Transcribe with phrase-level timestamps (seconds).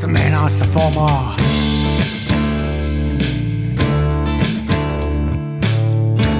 [0.00, 1.36] Se meinaa se fomaa.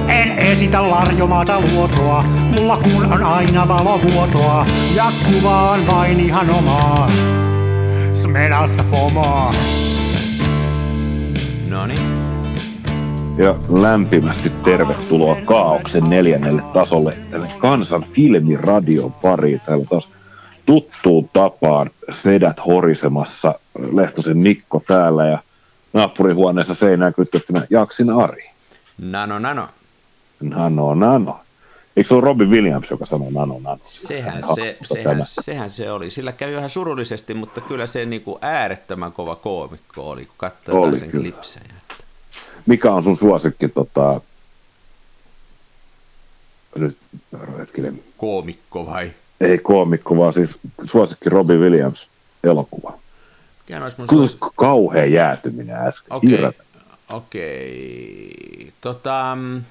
[0.07, 7.11] En esitä larjomaata luotoa, mulla kun on aina valovuotoa, ja kuvaan vain ihan omaa.
[8.13, 9.53] Smenassa fomaa.
[11.69, 11.99] No niin.
[13.37, 19.61] Ja lämpimästi tervetuloa Kaauksen neljännelle tasolle tänne Kansan filmiradion pariin.
[19.65, 20.09] Täällä taas
[20.69, 21.89] tuttuun tapaan
[22.21, 23.59] sedät horisemassa.
[23.91, 25.39] Lehtosen Mikko täällä ja
[25.93, 28.49] naapurihuoneessa seinään kytköttynä Jaksin Ari.
[28.97, 29.67] Nano, nano.
[30.41, 31.39] Nano, nano.
[31.97, 33.79] Eikö se ole Robin Williams, joka sanoi nano, nano?
[33.85, 34.93] Sehän se, tämä.
[35.03, 36.09] sehän, sehän se oli.
[36.09, 40.95] Sillä kävi vähän surullisesti, mutta kyllä se niin kuin äärettömän kova koomikko oli, kun katsoi
[40.95, 41.21] sen kyllä.
[41.21, 41.73] klipsejä.
[42.65, 44.21] Mikä on sun suosikki tota...
[46.75, 46.97] Nyt
[47.59, 48.03] hetkinen.
[48.17, 49.11] Koomikko vai?
[49.41, 50.49] Ei koomikko, vaan siis
[50.85, 52.07] suosikki Robin Williams
[52.43, 52.97] elokuva.
[53.69, 56.13] Mikä Kyllä suos- kauhea jäätyminen äsken.
[56.13, 56.51] Okei, Hirveä.
[57.09, 58.73] okei.
[58.81, 59.63] Tota, mm,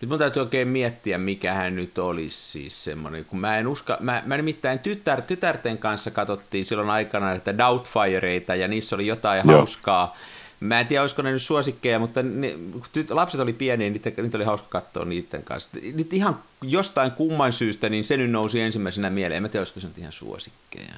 [0.00, 4.22] nyt mun täytyy oikein miettiä, mikähän nyt olisi siis semmoinen, kun mä en uska, mä,
[4.26, 9.56] mä nimittäin tytär, tytärten kanssa katsottiin silloin aikana että Doubtfireita ja niissä oli jotain Joo.
[9.56, 10.16] hauskaa.
[10.62, 14.02] Mä en tiedä, olisiko ne nyt suosikkeja, mutta ne, kun tyt, lapset oli pieniä, niin
[14.04, 15.70] niitä, niitä oli hauska katsoa niiden kanssa.
[15.94, 19.36] Nyt ihan jostain kumman syystä, niin se nyt nousi ensimmäisenä mieleen.
[19.36, 20.94] En mä tiedä, olisiko se nyt ihan suosikkeja.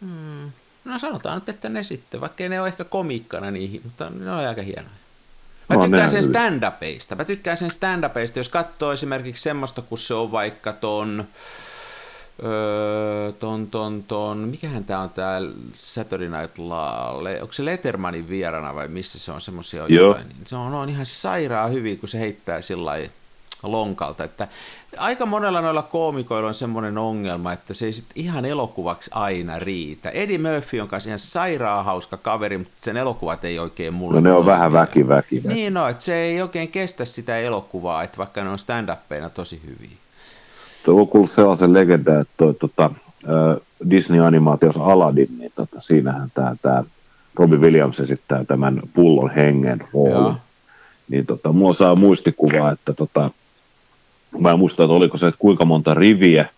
[0.00, 0.52] Hmm.
[0.84, 4.38] No sanotaan nyt, että ne sitten, vaikka ne ole ehkä komiikkana niihin, mutta ne on
[4.38, 4.96] aika hienoja.
[5.68, 7.16] Mä No, tykkään sen stand-upeista.
[7.16, 11.26] Mä tykkään sen stand-upeista, jos katsoo esimerkiksi semmoista, kun se on vaikka ton,
[12.44, 15.40] öö, ton, ton, ton, mikähän tää on tää
[15.72, 20.56] Saturday Night Live, onko se Lettermanin vierana vai missä se on semmoisia jotain, niin se
[20.56, 22.92] on, on ihan sairaan hyvin, kun se heittää sillä
[23.62, 24.48] lonkalta, että
[24.96, 30.10] aika monella noilla koomikoilla on semmoinen ongelma, että se ei sit ihan elokuvaksi aina riitä.
[30.10, 34.20] Eddie Murphy on kanssa ihan sairaan hauska kaveri, mutta sen elokuvat ei oikein mulle No
[34.20, 35.54] ne on vähän väki, väki, väki.
[35.54, 39.60] Niin no, että se ei oikein kestä sitä elokuvaa, että vaikka ne on stand-uppeina tosi
[39.66, 39.96] hyviä.
[40.86, 42.90] Tuo on kuullut sellaisen legenda, että toi, tota,
[43.90, 46.84] Disney-animaatiossa Aladdin, niin tota, siinähän tämä tää
[47.34, 50.36] Robin Williams esittää tämän pullon hengen roolin.
[51.10, 53.30] Niin tota, mulla saa muistikuvaa, että tota,
[54.38, 56.48] mä en muista, että oliko se, että kuinka monta riviä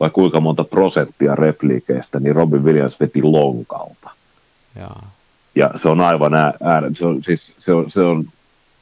[0.00, 4.10] vai kuinka monta prosenttia repliikeistä, niin Robin Williams veti lonkalta.
[4.78, 5.00] Joo.
[5.54, 8.24] Ja se on aivan ää, äär, se on, siis, se on, se on,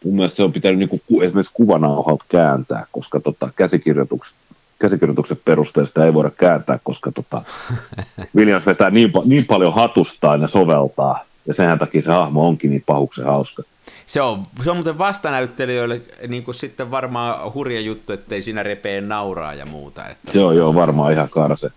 [0.05, 4.35] mun mielestä se on pitänyt niinku, ku- esimerkiksi kuvanauhalta kääntää, koska tota, käsikirjoitukset,
[4.79, 7.43] käsikirjoituksen perusteella sitä ei voida kääntää, koska tota,
[8.37, 12.83] Williams vetää niin, niin paljon hatustaan ja soveltaa, ja sen takia se hahmo onkin niin
[12.87, 13.63] pahuksen hauska.
[14.07, 19.01] Se on, se on muuten vastanäyttelijöille niin kuin sitten varmaan hurja juttu, ettei siinä repee
[19.01, 20.09] nauraa ja muuta.
[20.09, 20.33] Että...
[20.33, 21.71] Se on jo varmaan ihan karse.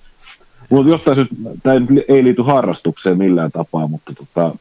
[0.70, 1.76] Mutta jostain syystä, tämä
[2.08, 4.56] ei liity harrastukseen millään tapaa, mutta tota,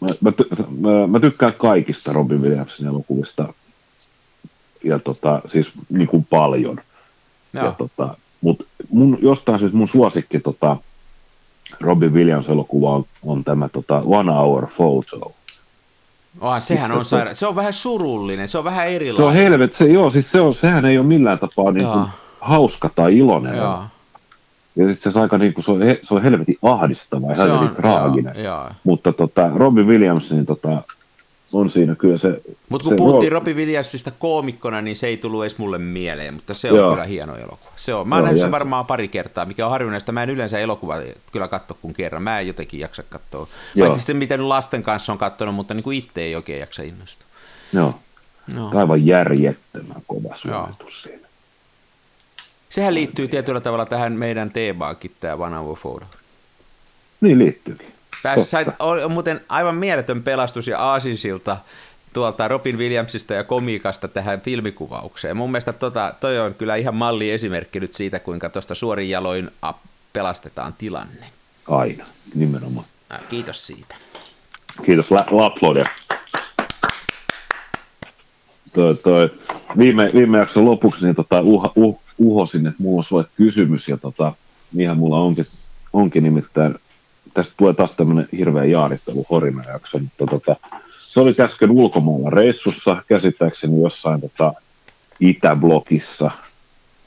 [0.00, 0.32] mä, mä,
[0.80, 3.54] mä, mä, tykkään kaikista Robin Williamsin elokuvista.
[4.84, 6.80] Ja tota, siis niin kuin paljon.
[7.64, 10.76] Ja, tota, mut mun, jostain syystä mun suosikki tota,
[11.80, 15.32] Robin Williams-elokuva on, on tämä tota, One Hour Photo.
[16.40, 17.34] Onhan, sehän on se- saira...
[17.34, 19.42] Se on vähän surullinen, se on vähän Se on erilainen.
[19.42, 22.04] helvet, se, joo, siis se on, sehän ei ole millään tapaa niin kuin,
[22.40, 23.56] hauska tai iloinen.
[23.56, 23.82] Joo.
[24.76, 27.68] Ja sitten se, aika, niin kuin, se, on, se on helvetin ahdistava ja Se helvetin
[27.68, 28.34] on, traaginen.
[28.36, 28.70] joo, joo.
[28.84, 30.82] Mutta tota, Robin Williams, niin tota,
[31.52, 32.40] on siinä kyllä se...
[32.68, 36.54] Mutta kun se puhuttiin Robin Williamsista koomikkona, niin se ei tullut edes mulle mieleen, mutta
[36.54, 36.90] se on Joo.
[36.90, 37.72] kyllä hieno elokuva.
[37.76, 38.08] Se on.
[38.08, 40.12] Mä oon nähnyt sen varmaan pari kertaa, mikä on harvinaista.
[40.12, 40.96] Mä en yleensä elokuva
[41.32, 42.22] kyllä katso kuin kerran.
[42.22, 43.48] Mä en jotenkin jaksa katsoa.
[43.74, 43.86] Joo.
[43.88, 46.82] Paitsi sitten mitä nyt lasten kanssa on katsonut, mutta niin kuin itse ei oikein jaksa
[46.82, 47.26] innostua.
[47.72, 47.94] Joo,
[48.46, 48.70] No.
[48.74, 51.28] aivan järjettömän kova suoritus siinä.
[52.68, 56.06] Sehän liittyy tietyllä tavalla tähän meidän teemaakin, tämä One Hour Photo.
[57.20, 57.92] Niin liittyykin.
[58.34, 61.56] Tässä on muuten aivan mieletön pelastus ja aasinsilta
[62.12, 65.36] tuolta Robin Williamsista ja komiikasta tähän filmikuvaukseen.
[65.36, 69.50] Mun mielestä tota, toi on kyllä ihan malli esimerkki nyt siitä, kuinka tuosta suorin jaloin
[70.12, 71.26] pelastetaan tilanne.
[71.68, 72.86] Aina, nimenomaan.
[73.28, 73.94] Kiitos siitä.
[74.84, 75.84] Kiitos, la- Laplodia.
[78.74, 79.30] Toi, toi,
[79.78, 83.96] viime, viime jakson lopuksi niin tota, uh, uh, uhosin, että mulla on sulle kysymys, ja
[83.96, 84.32] tota,
[84.72, 85.46] niinhän mulla onkin,
[85.92, 86.74] onkin nimittäin,
[87.36, 90.56] tästä tulee taas tämmöinen hirveä jaarittelu horina jakso, mutta tota,
[90.98, 94.54] se oli äsken ulkomailla reissussa, käsittääkseni jossain tota,
[95.20, 96.30] Itäblokissa,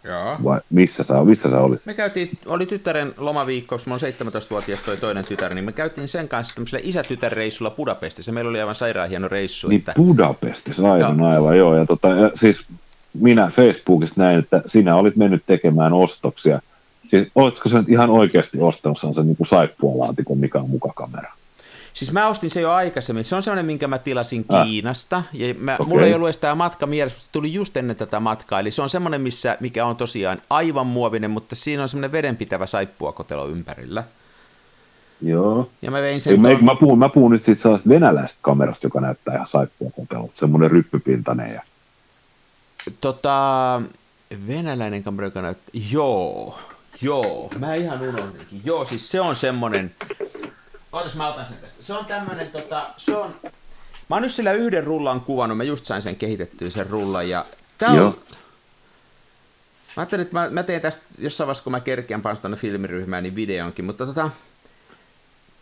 [0.04, 0.38] Joo.
[0.44, 1.86] vai missä sä, missä sä olit?
[1.86, 6.08] Me käytiin, oli tyttären lomaviikko, kun mulla on 17-vuotias toi toinen tytär, niin me käytiin
[6.08, 8.32] sen kanssa tämmöisellä isätytärreissulla Budapestissa.
[8.32, 9.68] Meillä oli aivan sairaan hieno reissu.
[9.68, 9.94] Niin että...
[9.98, 11.76] Budapestissa, aivan, aivan, joo.
[11.76, 12.66] Ja, tota, ja siis
[13.14, 16.62] minä Facebookista näin, että sinä olit mennyt tekemään ostoksia
[17.10, 21.34] Siis oletko se nyt ihan oikeasti ostanut sen niin kuin saippualaatikon, mikä on mukakamera?
[21.94, 23.26] Siis mä ostin se jo aikaisemmin.
[23.26, 24.66] Se on sellainen, minkä mä tilasin ah.
[24.66, 25.24] Kiinasta.
[25.34, 25.88] Ja mä, okay.
[25.88, 28.60] mulla ei ollut edes tämä matka mielessä, tuli just ennen tätä matkaa.
[28.60, 32.66] Eli se on semmoinen, missä, mikä on tosiaan aivan muovinen, mutta siinä on semmoinen vedenpitävä
[32.66, 34.04] saippuakotelo ympärillä.
[35.22, 35.70] Joo.
[35.82, 36.46] Ja mä vein sen...
[36.46, 36.66] Ei, ton...
[36.66, 40.34] mä, puhun, mä puhun nyt siitä sellaista venäläisestä kamerasta, joka näyttää ihan saippuakotelolta.
[40.36, 41.54] Semmoinen ryppypintainen.
[41.54, 41.62] Ja...
[43.02, 43.82] Tota,
[44.48, 45.82] venäläinen kamera, joka näyttää...
[45.92, 46.60] Joo,
[47.02, 47.52] joo.
[47.60, 48.62] Mä ihan unohdinkin.
[48.66, 49.96] Joo, siis se on semmoinen...
[50.92, 51.84] Ootas, mä otan sen tästä.
[51.84, 53.36] Se on tämmönen, tota, se on...
[54.10, 57.46] Mä oon nyt sillä yhden rullan kuvannut, mä just sain sen kehitettyä sen rullan, ja
[57.78, 57.98] tää on...
[57.98, 58.10] Joo.
[58.10, 63.24] Mä ajattelin, että mä, mä teen tästä jossain vaiheessa, kun mä kerkeän panstan tonne filmiryhmään,
[63.24, 64.30] niin videonkin, mutta tota...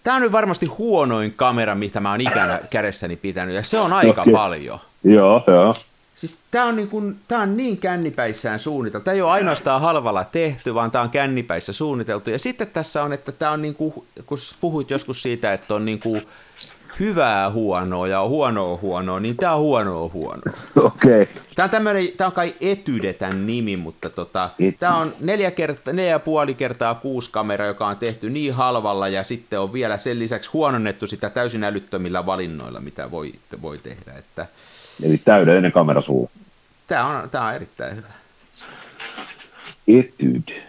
[0.03, 3.93] Tää on nyt varmasti huonoin kamera, mitä mä oon ikänä kädessäni pitänyt, ja se on
[3.93, 4.33] aika okay.
[4.33, 4.79] paljon.
[5.03, 5.75] Joo, joo.
[6.17, 9.03] Siis tämä on, niin tää on niin kännipäissään suunniteltu.
[9.03, 12.29] Tämä ei ole ainoastaan halvalla tehty, vaan tämä on kännipäissä suunniteltu.
[12.29, 13.93] Ja sitten tässä on, että tämä on niin kuin,
[14.25, 16.27] kun puhuit joskus siitä, että on niin kuin
[16.99, 20.57] hyvää huonoa ja huonoa huonoa, niin tämä on huonoa huonoa.
[20.75, 21.21] Okei.
[21.21, 21.43] Okay.
[21.55, 24.49] Tämä on tämmöinen, tämä on kai Etyde tämän nimi, mutta tota,
[24.79, 29.07] tämä on neljä, kerta, neljä ja puoli kertaa kuusi kamera, joka on tehty niin halvalla
[29.07, 34.13] ja sitten on vielä sen lisäksi huononnettu sitä täysin älyttömillä valinnoilla, mitä voi, voi tehdä.
[34.17, 34.45] Että,
[35.03, 36.29] Eli täydellinen kamera sulla.
[36.88, 38.07] Tämä on, tämä on erittäin hyvä.
[39.88, 40.63] Etude.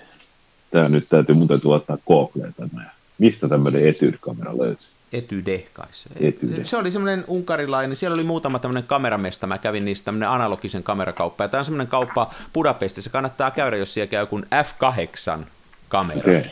[0.71, 2.91] Tämä nyt täytyy muuten tuottaa Googleen tämä.
[3.19, 4.87] Mistä tämmöinen Etude-kamera löytyy?
[5.13, 6.11] Etyde kai se.
[6.21, 6.65] Etyde.
[6.65, 11.45] Se oli semmoinen unkarilainen, siellä oli muutama tämmöinen kameramesta, mä kävin niistä tämmöinen analogisen kamerakauppa,
[11.45, 15.45] ja tämä on semmoinen kauppa Budapestissa, kannattaa käydä, jos siellä käy kun F8
[15.89, 16.21] kamera.
[16.21, 16.43] Okay.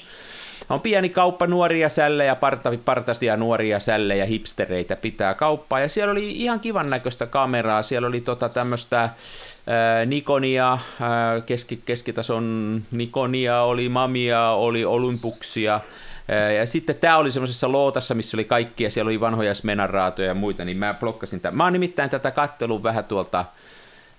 [0.71, 2.37] On pieni kauppa, nuoria sällejä,
[2.85, 5.81] partasia nuoria sällejä, hipstereitä pitää kauppaa.
[5.81, 7.83] Ja siellä oli ihan kivan näköistä kameraa.
[7.83, 9.11] Siellä oli tota tämmöistä äh,
[10.07, 10.81] Nikonia, äh,
[11.47, 15.75] keski, keskitason Nikonia, oli Mamia, oli Olympuksia.
[15.75, 20.35] Äh, ja sitten tämä oli semmoisessa lootassa, missä oli kaikkia, siellä oli vanhoja Smenaraatoja ja
[20.35, 21.57] muita, niin mä blokkasin tämän.
[21.57, 23.45] Mä oon nimittäin tätä kattelun vähän tuolta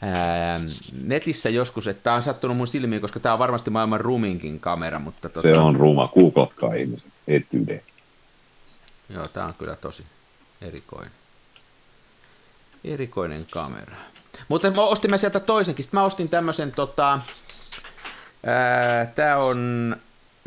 [0.01, 0.59] ää,
[1.01, 4.99] netissä joskus, että tämä on sattunut mun silmiin, koska tämä on varmasti maailman ruminkin kamera.
[4.99, 5.49] Mutta tota...
[5.49, 7.83] Se on ruma, googlatkaa ihmiset, etyde.
[9.09, 10.03] Joo, tämä on kyllä tosi
[10.61, 11.11] erikoinen.
[12.83, 13.95] Erikoinen kamera.
[14.47, 15.83] Mutta mä ostin mä sieltä toisenkin.
[15.83, 17.19] Sitten mä ostin tämmöisen, tota,
[19.15, 19.95] tämä on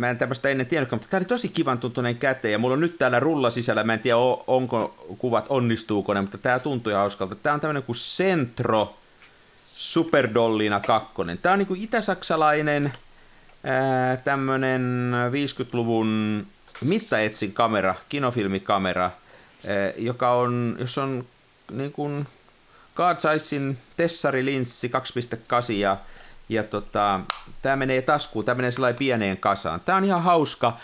[0.00, 2.80] Mä en tämmöistä ennen tiennytkään, mutta tämä oli tosi kivan tuntunen käteen, ja mulla on
[2.80, 4.16] nyt täällä rulla sisällä, mä en tiedä
[4.46, 7.34] onko kuvat, onnistuuko ne, mutta tämä tuntuu hauskalta.
[7.34, 8.96] Tämä on tämmöinen kuin Centro
[9.80, 11.12] Superdollina 2.
[11.42, 12.92] Tämä on niin itä-saksalainen
[14.24, 16.46] tämmöinen 50-luvun
[16.80, 19.10] mittaetsin kamera, kinofilmikamera,
[19.96, 21.26] joka on, jos on
[21.72, 22.26] niin kuin
[23.18, 24.90] Sizein tessarilinssi
[25.68, 25.96] 2.8 ja
[26.50, 27.20] ja tota,
[27.62, 29.80] tämä menee taskuun, tämä menee sellainen pieneen kasaan.
[29.80, 30.76] Tämä on ihan hauska.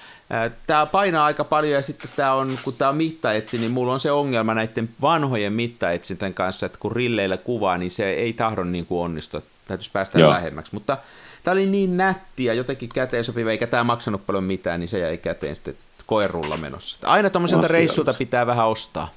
[0.67, 4.01] Tämä painaa aika paljon ja sitten tämä on, kun tämä on mittaetsi, niin mulla on
[4.01, 8.87] se ongelma näiden vanhojen mittaetsinten kanssa, että kun rilleillä kuvaa, niin se ei tahdo niin
[8.87, 9.43] kuin onnistua.
[9.69, 10.31] Täytyisi päästä Joo.
[10.31, 10.75] lähemmäksi.
[10.75, 10.99] Mutta
[11.43, 14.99] tämä oli niin nätti ja jotenkin käteen sopiva, eikä tämä maksanut paljon mitään, niin se
[14.99, 15.77] jäi käteen sitten
[16.07, 16.99] koerulla menossa.
[17.03, 19.11] Aina tuommoiselta reissulta pitää vähän ostaa.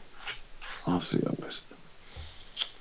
[0.88, 1.69] Asiallista.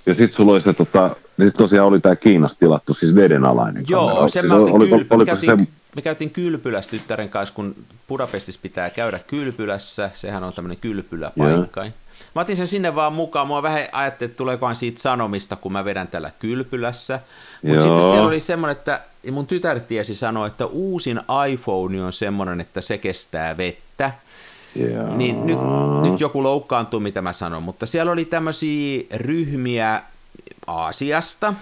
[0.09, 4.07] Ja sitten sulla oli se, tota, niin tosiaan oli tämä Kiinasta tilattu, siis vedenalainen Joo,
[4.07, 4.27] kamera.
[4.27, 5.71] sen mä oliko, kylpy, oliko me, käytiin, se...
[5.95, 7.75] me käytiin kylpylässä tyttären kanssa, kun
[8.07, 11.81] Budapestissa pitää käydä kylpylässä, sehän on tämmöinen kylpyläpaikka.
[11.81, 11.93] Yeah.
[12.35, 15.85] Mä otin sen sinne vaan mukaan, mua vähän ajattelin, että tuleekohan siitä sanomista, kun mä
[15.85, 17.19] vedän tällä kylpylässä.
[17.63, 22.61] Mutta sitten siellä oli semmoinen, että mun tytär tiesi sanoa, että uusin iPhone on semmoinen,
[22.61, 24.11] että se kestää vettä.
[24.79, 25.15] Yeah.
[25.15, 25.59] Niin nyt,
[26.01, 30.01] nyt joku loukkaantuu, mitä mä sanon, mutta siellä oli tämmöisiä ryhmiä
[30.67, 31.53] Aasiasta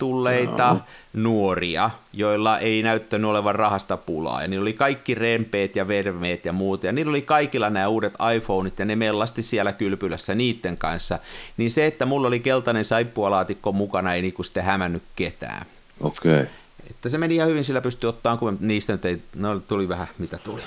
[0.00, 0.80] tulleita no.
[1.12, 4.42] nuoria, joilla ei näyttänyt olevan rahasta pulaa.
[4.42, 6.86] Ja niillä oli kaikki rempeet ja vermeet ja muuta.
[6.86, 11.18] Ja niillä oli kaikilla nämä uudet iPhoneit ja ne mellasti siellä kylpylässä niiden kanssa.
[11.56, 15.66] Niin se, että mulla oli keltainen saippualaatikko mukana, ei niinku sitten hämännyt ketään.
[16.00, 16.34] Okei.
[16.34, 16.46] Okay.
[16.90, 20.08] Että se meni ihan hyvin, sillä pystyi ottaa, kun niistä nyt ei, no tuli vähän
[20.18, 20.62] mitä tuli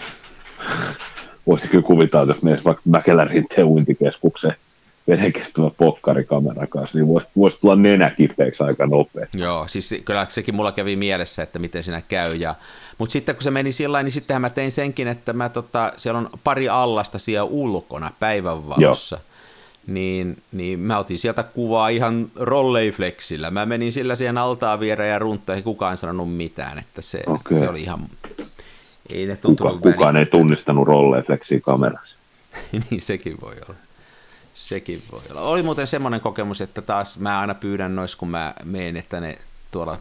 [1.47, 4.55] voisi kyllä kuvitella, jos menisi vaikka Mäkelän rinteen uintikeskukseen
[5.07, 9.39] vedenkestävä pokkarikamera kanssa, niin voisi, voisi tulla nenäkipeäksi aika nopeasti.
[9.39, 12.35] Joo, siis kyllä sekin mulla kävi mielessä, että miten siinä käy.
[12.35, 12.55] Ja,
[12.97, 16.17] mutta sitten kun se meni sillä niin sittenhän mä tein senkin, että mä tota, siellä
[16.17, 19.15] on pari allasta siellä ulkona päivänvalossa.
[19.15, 19.33] Joo.
[19.87, 23.51] Niin, niin mä otin sieltä kuvaa ihan rolleiflexillä.
[23.51, 27.59] Mä menin sillä siihen altaan viereen ja runtaan, ei kukaan sanonut mitään, että se, okay.
[27.59, 27.99] se oli ihan
[29.09, 32.15] ei ne Kuka, kukaan ei tunnistanut rollefleksiä kamerassa.
[32.89, 33.79] niin sekin voi olla.
[34.53, 35.41] Sekin voi olla.
[35.41, 39.37] Oli muuten semmoinen kokemus, että taas mä aina pyydän nois, kun mä menen, että ne
[39.71, 39.97] tuolla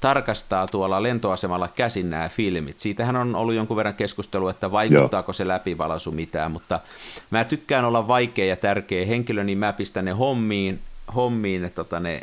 [0.00, 2.78] tarkastaa tuolla lentoasemalla käsin nämä filmit.
[2.78, 5.34] Siitähän on ollut jonkun verran keskustelua, että vaikuttaako Joo.
[5.34, 6.80] se läpivalaisu mitään, mutta
[7.30, 10.80] mä tykkään olla vaikea ja tärkeä henkilö, niin mä pistän ne hommiin,
[11.14, 12.20] hommiin ne, tota, ne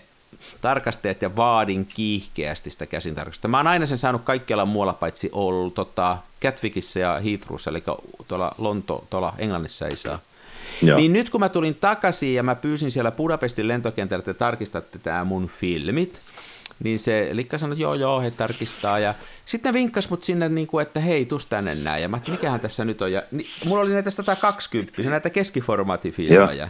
[0.62, 3.48] tarkastajat ja vaadin kiihkeästi sitä käsintarkastusta.
[3.48, 7.84] Mä oon aina sen saanut kaikkialla muualla paitsi ollut tota, Catwickissä ja Heathrowssa, eli
[8.28, 10.20] tuolla Lonto, tuolla Englannissa ei saa.
[10.82, 10.98] Joo.
[10.98, 15.24] Niin nyt kun mä tulin takaisin ja mä pyysin siellä Budapestin lentokentällä, että tarkistatte tämä
[15.24, 16.22] mun filmit,
[16.84, 19.00] niin se Likka sanoi, että joo, joo, he tarkistaa.
[19.00, 19.14] Ja
[19.46, 22.02] sitten ne vinkkas mut sinne, niin kuin, että hei, tus tänne näin.
[22.02, 23.12] Ja mä ajattelin, mikähän tässä nyt on.
[23.12, 26.70] Ja, niin, mulla oli näitä 120, näitä keskiformaatifilmoja.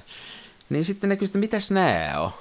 [0.69, 2.31] Niin sitten ne kysyivät, mitäs nää on?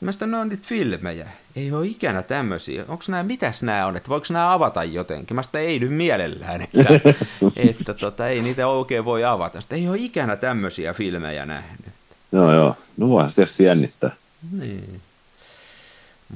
[0.00, 1.28] Mä sanoin, no on niitä filmejä.
[1.56, 2.84] Ei ole ikänä tämmöisiä.
[2.88, 5.34] Onko nämä, mitäs nämä on, että voiko nämä avata jotenkin?
[5.34, 7.10] Mä sanoin, ei nyt mielellään, että,
[7.70, 9.60] että tota, ei niitä oikein voi avata.
[9.60, 11.92] Sitten ei ole ikänä tämmöisiä filmejä nähnyt.
[12.32, 12.76] Joo, joo.
[12.96, 14.16] No voihan se tietysti jännittää.
[14.52, 15.00] Niin.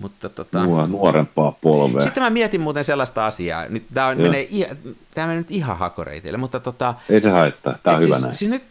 [0.01, 0.67] Mutta tota...
[0.87, 2.01] nuorempaa polvea.
[2.01, 3.67] Sitten mä mietin muuten sellaista asiaa.
[3.69, 4.49] Nyt tämä, menee,
[5.17, 6.95] menee nyt ihan hakoreitille, mutta tota...
[7.09, 8.35] Ei se haittaa, tämä on hyvä siis, näin.
[8.35, 8.63] Siis nyt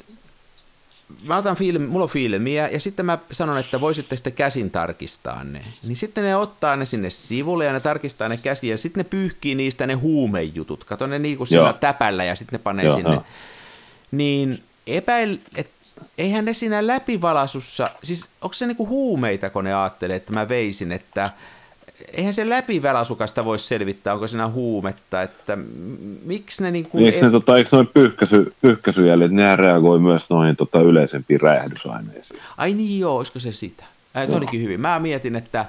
[1.23, 5.43] mä otan film, mulla on filmiä, ja sitten mä sanon, että voisitte sitten käsin tarkistaa
[5.43, 5.65] ne.
[5.83, 9.09] Niin sitten ne ottaa ne sinne sivulle, ja ne tarkistaa ne käsiä, ja sitten ne
[9.09, 10.83] pyyhkii niistä ne huumejutut.
[10.83, 13.13] Kato ne niinku siinä täpällä, ja sitten ne panee Joo, sinne.
[13.13, 13.23] Jo.
[14.11, 15.73] Niin epäil, että
[16.17, 20.91] eihän ne siinä läpivalasussa, siis onko se niinku huumeita, kun ne ajattelee, että mä veisin,
[20.91, 21.31] että
[22.13, 25.57] eihän se läpivälasukasta voi selvittää, onko siinä huumetta, että
[26.25, 27.05] miksi ne niin kuin...
[27.05, 32.39] Eikö, ne, tota, eikö noin pyyhkäisy, pyyhkäisyjäljet, ne reagoi myös noihin tota, yleisempiin räjähdysaineisiin?
[32.57, 33.83] Ai niin joo, olisiko se sitä?
[34.17, 34.79] Äh, olikin hyvin.
[34.79, 35.65] Mä mietin, että,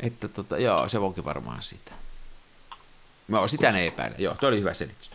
[0.00, 1.92] että tota, joo, se onkin varmaan sitä.
[3.28, 4.14] No, sitä ne epäile.
[4.18, 5.10] Joo, tuo oli hyvä selitys.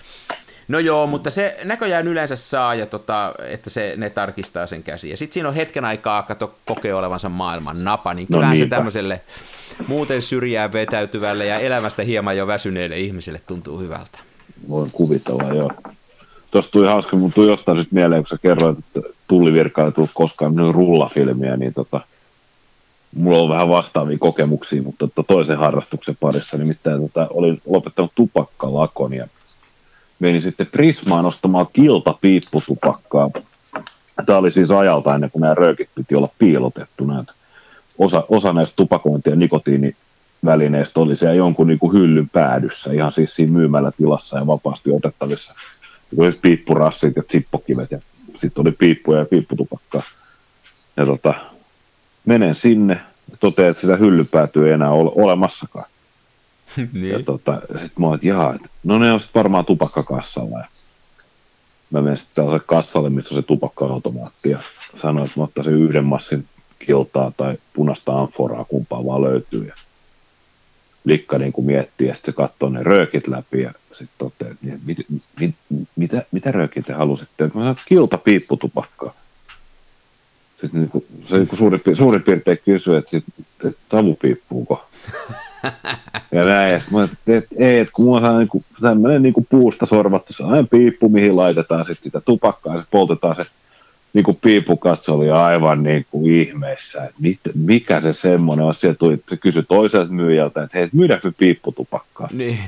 [0.68, 5.10] No joo, mutta se näköjään yleensä saa, ja tota, että se, ne tarkistaa sen käsi.
[5.10, 8.64] Ja sitten siinä on hetken aikaa, kato, kokee olevansa maailman napa, niin no kyllähän no
[8.64, 9.22] se tämmöiselle
[9.88, 14.20] muuten syrjään vetäytyvälle ja elämästä hieman jo väsyneelle ihmiselle tuntuu hyvältä.
[14.70, 15.72] Voin kuvitella, joo.
[16.52, 20.12] Tuosta tuli hauska, mutta tuli jostain sitten mieleen, kun sä kerroit, että tullivirka ei tullut
[20.14, 22.02] koskaan rullafilmiä, niin tota,
[23.16, 29.14] mulla on vähän vastaavia kokemuksia, mutta tota toisen harrastuksen parissa, nimittäin tota, olin lopettanut tupakkalakon
[29.14, 29.28] ja
[30.20, 33.30] menin sitten Prismaan ostamaan kiltapiipputupakkaa.
[34.26, 37.26] Tämä oli siis ajalta ennen kuin nämä röökit piti olla piilotettuna.
[37.98, 43.36] Osa, osa näistä tupakointi- ja nikotiinivälineistä oli siellä jonkun niin kuin hyllyn päädyssä, ihan siis
[43.36, 45.54] siinä myymällä tilassa ja vapaasti otettavissa.
[46.18, 48.00] Oli piippurassit ja zippokivet ja
[48.42, 50.04] sitten oli piippuja ja piipputupakkaa.
[50.98, 51.34] Ja tota,
[52.26, 53.02] menen sinne,
[53.40, 55.86] totean, että sitä hyllypäätyä ei enää ole olemassakaan.
[56.94, 57.10] niin.
[57.10, 60.60] Ja tota, sitten mä oon, että jaa, että no ne on sitten varmaan tupakkakassalla.
[60.60, 60.66] Ja
[61.90, 64.60] mä menen sitten tällaiselle kassalle, missä on se tupakka-automaatti ja
[65.02, 66.46] sanoin, että mä ottaisin yhden massin
[66.86, 69.66] kiltaa tai punaista amforaa, kumpaa vaan löytyy.
[69.66, 69.74] Ja
[71.06, 74.66] Likka niin kuin miettii ja sitten se katsoo ne röökit läpi ja sitten toteaa, että
[74.66, 74.98] niin, mit,
[75.40, 75.56] mit,
[75.96, 77.44] mitä, mitä röökit te halusitte?
[77.44, 79.14] Mä sanoin, kilta piipputupakkaa.
[80.62, 83.24] Sitten niin kuin, se niin kuin suurin, suurin piirtein kysyy, että, sit,
[83.66, 84.86] että savu piippuuko.
[86.32, 89.86] ja näin, ja mä että et, ei, että kun mulla on niinku, tämmöinen niinku puusta
[89.86, 93.46] sorvattu sellainen piippu, mihin laitetaan sitten sitä tupakkaa ja se poltetaan se
[94.16, 98.76] niinku piippukassa oli aivan niinku ihmeissä, että mit, mikä se semmoinen on.
[98.76, 102.30] Sieltä tuli, se kysyi toiselta myyjältä, että hei, myydäänkö piipputupakkaa?
[102.34, 102.60] Niin.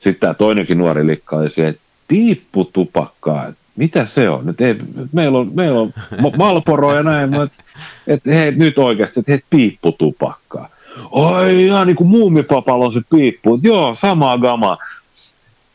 [0.00, 4.46] Sitten tämä toinenkin nuori likka oli se, että piipputupakkaa, että mitä se on?
[4.46, 4.74] Nyt ei,
[5.12, 5.92] meillä on, meillä on
[6.38, 7.64] Malporo ja näin, että
[8.06, 10.68] et, hei, nyt oikeasti, että hei, piipputupakkaa.
[11.10, 13.60] Oi, ihan niin kuin muumipapalo se piippu.
[13.62, 14.78] Joo, sama gama.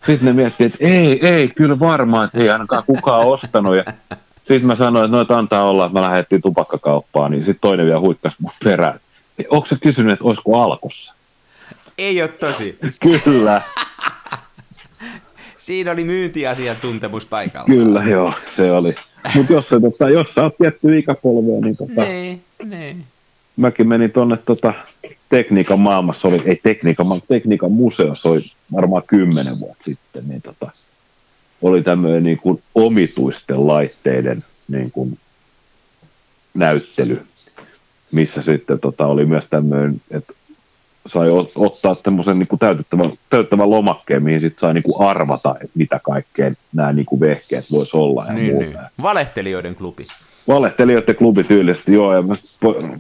[0.06, 3.75] Sitten ne miettii, että ei, ei, kyllä varmaan, että ei ainakaan kukaan ostanut.
[3.75, 3.84] Ja
[4.53, 8.00] sitten mä sanoin, että noita antaa olla, että mä lähdettiin tupakkakauppaan, niin sitten toinen vielä
[8.00, 9.00] huikkasi mun perään.
[9.50, 11.13] Onko se kysynyt, että olisiko alkossa?
[11.98, 12.77] Ei ole tosi.
[13.24, 13.62] Kyllä.
[15.58, 17.65] Siinä oli myyntiasiantuntemus paikalla.
[17.68, 18.96] Kyllä, joo, se oli.
[19.36, 23.03] Mutta jos, tota, jos sä oot tietty ikäpolvea, niin, tota, niin, niin.
[23.58, 24.74] mäkin menin tuonne tota,
[25.29, 28.41] tekniikan maailmassa, oli, ei tekniikan, tekniikan museossa oli
[28.75, 30.72] varmaan kymmenen vuotta sitten, niin tota,
[31.62, 35.18] oli tämmöinen niin kuin omituisten laitteiden niin kuin
[36.54, 37.22] näyttely,
[38.12, 40.34] missä sitten tota, oli myös tämmöinen, että
[41.08, 45.72] sai ottaa tämmöisen niin kuin täytettävän, täytettävän lomakkeen, mihin sitten sai niin kuin arvata, että
[45.75, 48.66] mitä kaikkea nämä niin kuin vehkeet voisi olla ja niin, muuta.
[48.66, 48.89] Niin.
[49.01, 50.08] Valehtelijoiden klubi.
[50.48, 52.24] Valehtelijoiden klubi tyylisesti, joo, ja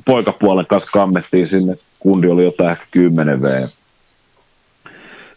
[0.05, 3.67] poikapuolen kanssa kammettiin sinne, kundi oli jotain ehkä 10 V.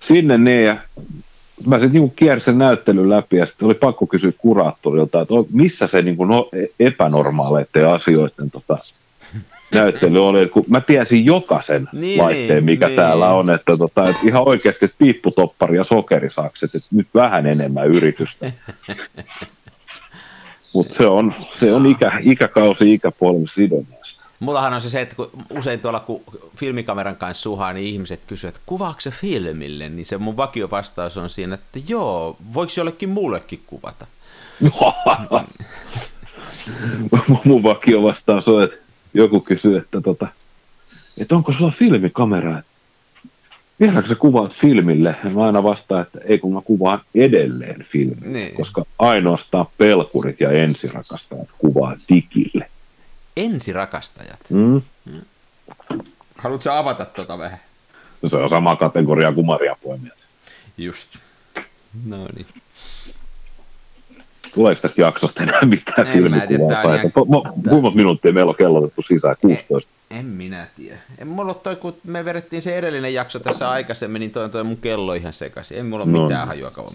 [0.08, 0.76] Sinne niin, ja
[1.66, 5.86] mä sitten niin kiersin sen näyttelyn läpi, ja sitten oli pakko kysyä kuraattorilta, että missä
[5.86, 8.78] se niin kuin no, epänormaaleiden asioiden tota,
[9.74, 13.34] näyttely oli, kun mä tiesin jokaisen Niin, laitteen, mikä niin, täällä niin.
[13.34, 18.52] on, että, tota, että ihan oikeasti piipputoppari ja sokerisakset, että nyt vähän enemmän yritystä.
[20.72, 24.01] Mutta se on, se on ikä, ikäkausi, ikäpolvi sidonnaista.
[24.42, 26.22] Mullahan on se se, että kun usein tuolla kun
[26.56, 31.30] filmikameran kanssa suhaa, niin ihmiset kysyvät, että kuvaako se filmille, niin se mun vakiovastaus on
[31.30, 34.06] siinä, että joo, voiko jollekin muullekin kuvata?
[37.44, 38.76] Mun vakio vastaus on, että
[39.14, 40.28] joku kysyy, että, tota,
[41.18, 42.62] että onko sulla filmikamera,
[43.80, 45.16] vieläkö sä kuvaat filmille?
[45.24, 48.54] Ja mä aina vastaan, että ei kun mä kuvaan edelleen filmille, Niin.
[48.54, 52.70] koska ainoastaan pelkurit ja ensirakastajat kuvaa digille.
[53.36, 54.38] Ensirakastajat.
[54.50, 54.82] Mm?
[56.38, 57.58] Haluatko sä avata tota vähän?
[58.22, 60.18] No Se on sama kategoria kuin marjapoimijat.
[60.78, 61.08] Just.
[62.06, 62.46] No niin.
[64.54, 66.94] Tuleeko tästä jaksosta enää mitään En filmikuvaa?
[66.94, 67.12] ihan-
[67.68, 69.36] Kuinka minuuttia meillä on kellotettu sisään?
[69.40, 69.90] 16.
[70.10, 70.98] En minä tiedä.
[71.18, 74.50] En mulla ole toi, kun me vedettiin se edellinen jakso tässä aikaisemmin, niin toi on
[74.50, 75.78] toi mun kello ihan sekaisin.
[75.78, 76.48] En mulla ole No mitään niin.
[76.48, 76.92] hajua kauan.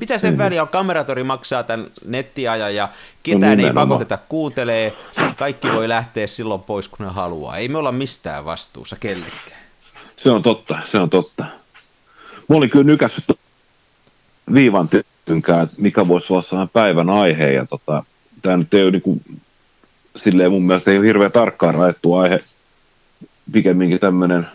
[0.00, 0.68] Mitä sen väliä on?
[0.68, 2.88] Kameratori maksaa tämän nettiajan ja
[3.22, 4.92] ketään No ei pakoteta kuuntelee.
[5.36, 7.56] Kaikki voi lähteä silloin pois, kun ne haluaa.
[7.56, 9.60] Ei me olla mistään vastuussa kellekään.
[10.16, 11.44] Se on totta, se on totta.
[12.48, 13.24] Mä olin kyllä nykässyt
[14.54, 14.90] viivan
[15.24, 17.52] tynkää, että mikä voisi olla sellainen päivän aihe.
[17.52, 18.04] Ja tota,
[18.42, 19.20] tämä nyt ei ole niin kuin,
[20.16, 22.44] silleen mun mielestä ei ole hirveän tarkkaan rajattu aihe,
[23.52, 24.48] pikemminkin tämmöinen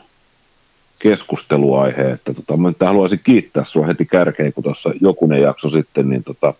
[1.03, 6.09] keskusteluaihe, että tota, mä nyt haluaisin kiittää sinua heti kärkeen, kun tuossa jokunen jakso sitten,
[6.09, 6.53] niin tota,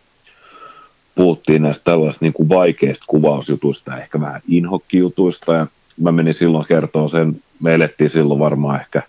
[1.16, 5.68] puhuttiin näistä tällaisista niin kuin vaikeista kuvausjutuista ja ehkä vähän inhokkijutuista, ja
[6.02, 9.02] mä menin silloin kertoa sen, me elettiin silloin varmaan ehkä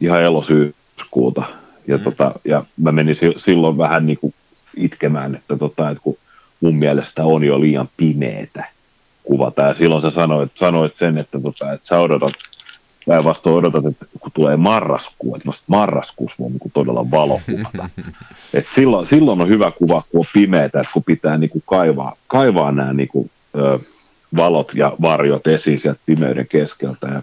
[0.00, 1.42] ihan elosyyskuuta,
[1.86, 2.04] ja, Mm.
[2.04, 4.34] tota, ja mä menin si- silloin vähän niin kuin
[4.76, 6.16] itkemään, että, tota, että kun
[6.60, 8.64] mun mielestä on jo liian pimeetä
[9.24, 12.32] kuvata, ja silloin sä sanoit, sanoit sen, että, tota, että sä odotat,
[13.08, 17.88] päinvastoin odotat, että kun tulee marraskuu, että vasta marraskuussa voi niin todella valokuvata.
[18.54, 22.16] Et silloin, silloin on hyvä kuva, kun on pimeätä, että kun pitää niin kuin kaivaa,
[22.26, 23.78] kaivaa nämä niin kuin, ö,
[24.36, 27.06] valot ja varjot esiin sieltä pimeyden keskeltä.
[27.06, 27.22] Ja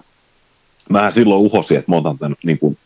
[0.90, 2.78] mähän silloin uhosin, että mä otan tämän niin kuin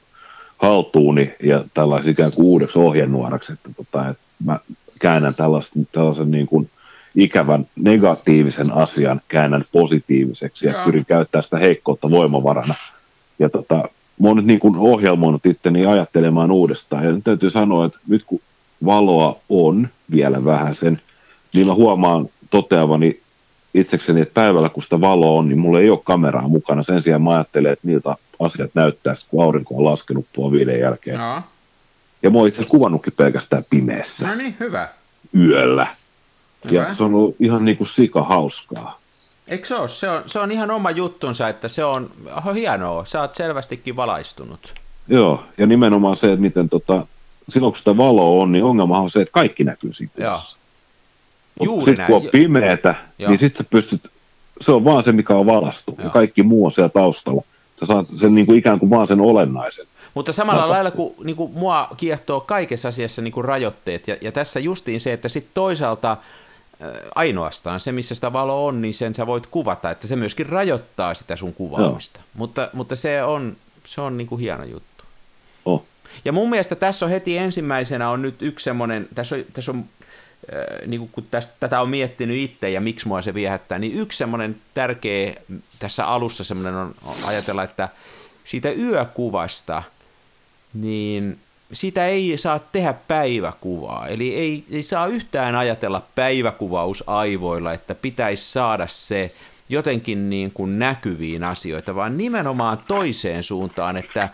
[0.57, 4.59] haltuuni ja tällaisen ikään kuin uudeksi ohjenuoraksi, että, tota, että mä
[4.99, 6.69] käännän tällaisen, tällaisen niin kuin
[7.15, 10.85] ikävän negatiivisen asian, käännän positiiviseksi ja Joo.
[10.85, 12.75] pyrin käyttämään sitä heikkoutta voimavarana.
[13.39, 13.75] Ja tota,
[14.19, 17.03] mä oon nyt niin kuin ohjelmoinut itteni ajattelemaan uudestaan.
[17.03, 18.39] Ja nyt täytyy sanoa, että nyt kun
[18.85, 21.01] valoa on vielä vähän sen,
[21.53, 23.19] niin mä huomaan toteavani
[23.73, 26.83] itsekseni, että päivällä kun sitä valoa on, niin mulla ei ole kameraa mukana.
[26.83, 31.17] Sen sijaan mä ajattelen, että miltä asiat näyttää, kun aurinko on laskenut puoli viiden jälkeen.
[31.19, 31.41] No.
[32.23, 34.87] Ja mä oon itse asiassa kuvannutkin pelkästään pimeässä no niin, hyvä.
[35.35, 35.87] yöllä.
[36.71, 38.99] Ja se on ollut ihan niin kuin sika hauskaa.
[39.47, 39.87] Eikö se ole?
[39.87, 43.05] Se on, se on ihan oma juttunsa, että se on oh, hienoa.
[43.05, 44.73] Sä oot selvästikin valaistunut.
[45.07, 47.05] Joo, ja nimenomaan se, että miten tota,
[47.49, 50.31] silloin kun sitä valoa on, niin ongelma on se, että kaikki näkyy siinä Joo.
[50.31, 50.57] kuvassa.
[51.63, 53.29] Juuri Sitten kun on pimeätä, Joo.
[53.29, 54.11] niin sitten sä pystyt,
[54.61, 55.95] se on vaan se, mikä on valastu.
[55.97, 56.07] Joo.
[56.07, 57.43] Ja kaikki muu on siellä taustalla.
[57.79, 59.85] Sä saat sen niin kuin ikään kuin vaan sen olennaisen.
[60.13, 60.73] Mutta samalla Tapahtuu.
[60.73, 64.99] lailla kuin, niin kuin mua kiehtoo kaikessa asiassa niin kuin rajoitteet, ja, ja tässä justiin
[64.99, 66.17] se, että sitten toisaalta
[67.15, 71.13] ainoastaan se, missä sitä valo on, niin sen sä voit kuvata, että se myöskin rajoittaa
[71.13, 72.19] sitä sun kuvaamista.
[72.33, 75.03] Mutta, mutta se on, se on niin kuin hieno juttu.
[75.65, 75.83] Oh.
[76.25, 79.85] Ja mun mielestä tässä on heti ensimmäisenä on nyt yksi semmoinen, tässä on, tässä on
[80.53, 83.93] äh, niin kuin kun tästä, tätä on miettinyt itse ja miksi mua se viehättää, niin
[83.99, 85.33] yksi semmoinen tärkeä
[85.79, 87.89] tässä alussa semmoinen on, on ajatella, että
[88.43, 89.83] siitä yökuvasta,
[90.73, 91.39] niin
[91.71, 94.07] sitä ei saa tehdä päiväkuvaa.
[94.07, 99.33] Eli ei, ei saa yhtään ajatella päiväkuvaus aivoilla, että pitäisi saada se
[99.69, 104.29] jotenkin niin kuin näkyviin asioita, vaan nimenomaan toiseen suuntaan, että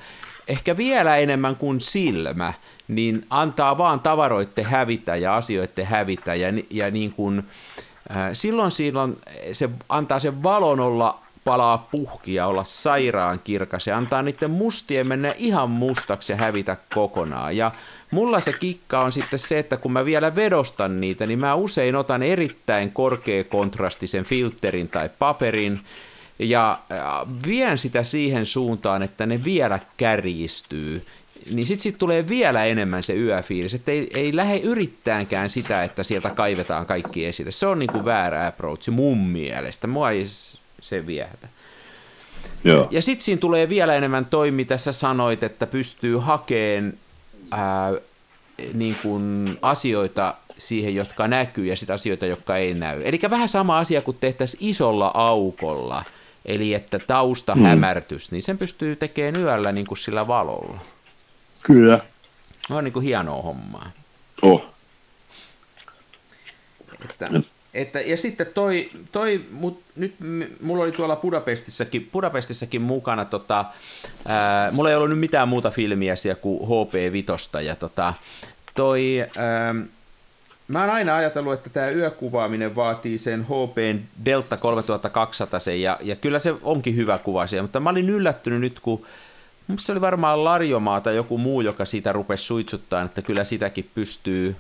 [0.48, 2.54] ehkä vielä enemmän kuin silmä,
[2.88, 7.44] niin antaa vaan tavaroitte hävitä ja asioiden hävitä ja, ja niin kuin,
[8.12, 9.18] äh, silloin, silloin
[9.54, 15.34] se antaa sen valon olla palaa puhkia, olla sairaan kirkas ja antaa niiden mustien mennä
[15.38, 17.58] ihan mustaksi ja hävitä kokonaan.
[17.58, 17.72] Ja
[18.12, 21.96] mulla se kikka on sitten se, että kun mä vielä vedostan niitä, niin mä usein
[21.96, 25.80] otan erittäin korkeakontrastisen filterin tai paperin
[26.40, 26.98] ja äh,
[27.48, 31.06] vien sitä siihen suuntaan, että ne vielä kärjistyy.
[31.52, 36.04] Niin sitten sit tulee vielä enemmän se yöfiilis, että ei, ei lähde yrittäänkään sitä, että
[36.04, 37.52] sieltä kaivetaan kaikki esille.
[37.52, 39.88] Se on niinku väärä approach mun mielestä.
[39.88, 40.26] Mua ei
[40.86, 41.48] se viehätä.
[42.64, 42.88] Joo.
[42.92, 46.98] Ja sitten siinä tulee vielä enemmän toi, mitä sä sanoit, että pystyy hakeen
[47.52, 47.94] ää,
[48.74, 53.02] niin kuin asioita siihen, jotka näkyy, ja sitten asioita, jotka ei näy.
[53.06, 56.04] Eli vähän sama asia kuin tehtäisiin isolla aukolla
[56.46, 57.62] eli että tausta mm.
[57.62, 60.80] hämärtys, niin sen pystyy tekemään yöllä niin kuin sillä valolla.
[61.62, 62.00] Kyllä.
[62.70, 63.92] No on niin kuin hienoa hommaa.
[64.42, 64.62] Oh.
[67.10, 67.30] Että,
[67.76, 70.16] että, ja sitten toi, toi mut, nyt
[70.62, 73.66] mulla oli tuolla Budapestissakin, Budapestissakin mukana, tota,
[74.26, 78.14] ää, mulla ei ollut nyt mitään muuta filmiä siellä kuin HP Vitosta, ja tota,
[78.76, 79.76] toi, ää,
[80.68, 83.78] mä oon aina ajatellut, että tämä yökuvaaminen vaatii sen HP
[84.26, 88.62] Delta 3200 sen, ja, ja kyllä se onkin hyvä kuva siellä, mutta mä olin yllättynyt
[88.62, 89.06] nyt, kun
[89.80, 94.56] se oli varmaan Larjomaa tai joku muu, joka siitä rupesi suitsuttaa, että kyllä sitäkin pystyy,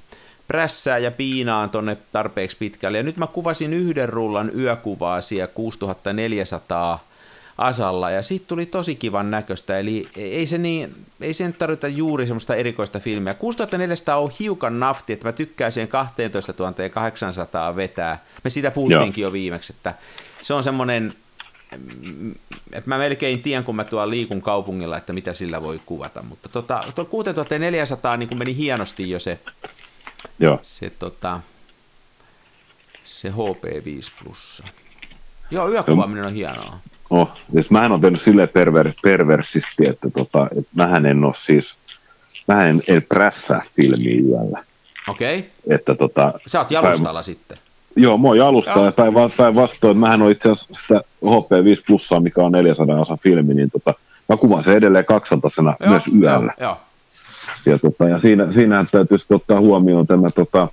[0.47, 2.97] prässää ja piinaan tonne tarpeeksi pitkälle.
[2.97, 7.05] Ja nyt mä kuvasin yhden rullan yökuvaa siellä 6400
[7.58, 11.88] asalla, ja siitä tuli tosi kivan näköistä, eli ei se, niin, ei se nyt tarvita
[11.88, 13.34] juuri semmoista erikoista filmiä.
[13.34, 16.53] 6400 on hiukan nafti, että mä tykkään siihen 12
[16.91, 18.23] 800 vetää.
[18.43, 19.93] Me siitä puhuttiinkin jo viimeksi, että
[20.41, 21.13] se on semmoinen,
[22.71, 26.49] että mä melkein tiedän, kun mä tuolla liikun kaupungilla, että mitä sillä voi kuvata, mutta
[26.49, 29.39] tota, tuo 6400 niin meni hienosti jo se
[30.39, 30.59] Joo.
[30.61, 31.39] Se, tota,
[33.03, 34.63] se HP5 plussa.
[35.51, 36.77] Joo, yökuvaaminen on hienoa.
[37.09, 41.75] Oh, siis mähän on tehnyt silleen perver, perversisti, että, tota, että mähän en ole siis,
[42.47, 44.63] mähän en, en prässää filmiä yöllä.
[45.07, 45.39] Okei.
[45.39, 45.75] Okay.
[45.75, 47.57] Että tota, Sä oot jalustalla päin, sitten.
[47.95, 52.51] Joo, mä oon jalustalla ja päinvastoin, mähän on itse asiassa sitä HP5 plussaa, mikä on
[52.51, 53.93] 400 osa filmi, niin tota,
[54.29, 55.51] mä kuvaan se edelleen 200
[55.88, 56.53] myös yöllä.
[56.59, 56.77] Joo, joo.
[57.65, 60.67] Ja, tota, ja siinä, siinähän täytyisi ottaa huomioon tämä, tota,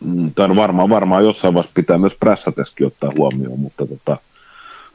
[0.00, 4.16] mm, tai varmaan, varmaan jossain vaiheessa pitää myös prässäteskin ottaa huomioon, mutta tota,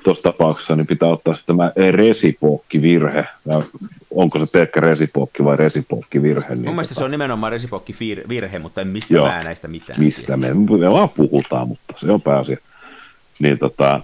[0.04, 3.28] tuossa tapauksessa niin pitää ottaa sitten tämä resipookki-virhe.
[4.12, 6.56] onko se pelkkä resipookki vai resipookki-virhe?
[6.56, 6.94] Niin Mun tota...
[6.94, 10.00] se on nimenomaan resipookki-virhe, mutta en mistä Joo, mä näistä mitään.
[10.00, 12.58] Mistä me, me vaan puhutaan, mutta se on pääasia.
[13.40, 14.02] Niin tota,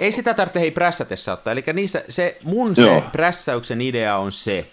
[0.00, 1.52] ei sitä tarvitse hei prässätessä ottaa.
[1.52, 3.02] Eli niissä, se, mun se Joo.
[3.12, 4.66] prässäyksen idea on se,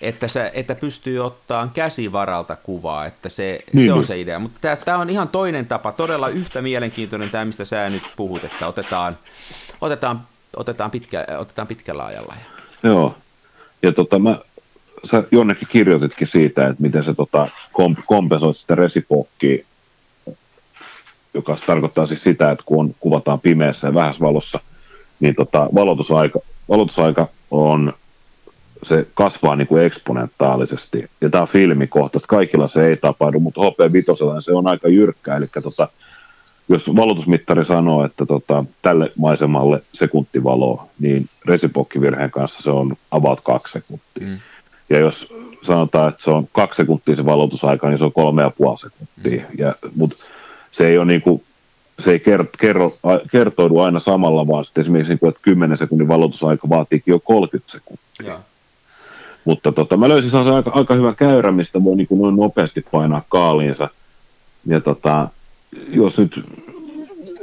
[0.00, 4.06] että, se, että pystyy ottaa käsivaralta kuvaa, että se, niin, se on niin.
[4.06, 4.38] se idea.
[4.38, 8.66] Mutta tämä on ihan toinen tapa, todella yhtä mielenkiintoinen tämä, mistä sä nyt puhut, että
[8.66, 9.18] otetaan,
[9.80, 10.20] otetaan,
[10.56, 12.34] otetaan, pitkä, otetaan pitkällä ajalla.
[12.82, 13.14] Joo,
[13.82, 14.38] ja tota, mä,
[15.10, 19.64] sä jonnekin kirjoititkin siitä, että miten se tota, komp- kompensoit sitä resipokkia,
[21.34, 24.60] joka tarkoittaa siis sitä, että kun on, kuvataan pimeässä ja vähässä valossa,
[25.20, 27.92] niin tota, valotusaika, valotusaika on
[28.88, 31.10] se kasvaa niin kuin eksponentaalisesti.
[31.20, 31.48] Ja tämä on
[32.06, 35.36] että kaikilla se ei tapahdu, mutta HP5 se on aika jyrkkä.
[35.36, 35.88] Eli tota,
[36.68, 43.72] jos valotusmittari sanoo, että tota, tälle maisemalle sekuntivalo, niin resipokkivirheen kanssa se on about kaksi
[43.72, 44.28] sekuntia.
[44.28, 44.38] Mm.
[44.90, 48.50] Ja jos sanotaan, että se on kaksi sekuntia se valotusaika, niin se on kolme ja
[48.58, 49.46] puoli sekuntia.
[49.48, 49.58] Mm.
[49.58, 50.16] Ja, mutta
[50.72, 51.42] se ei ole niin kuin,
[52.00, 52.96] se ei kerro, kerro,
[53.32, 57.72] kertoidu aina samalla, vaan sitten esimerkiksi, niin kuin, että 10 sekunnin valotusaika vaatiikin jo 30
[57.72, 58.26] sekuntia.
[58.26, 58.38] Ja.
[59.46, 62.84] Mutta tota, mä löysin sellaisen aika, aika hyvän käyrän, mistä voi niin kuin noin nopeasti
[62.92, 63.88] painaa kaaliinsa.
[64.66, 65.28] Ja tota,
[65.88, 66.44] jos nyt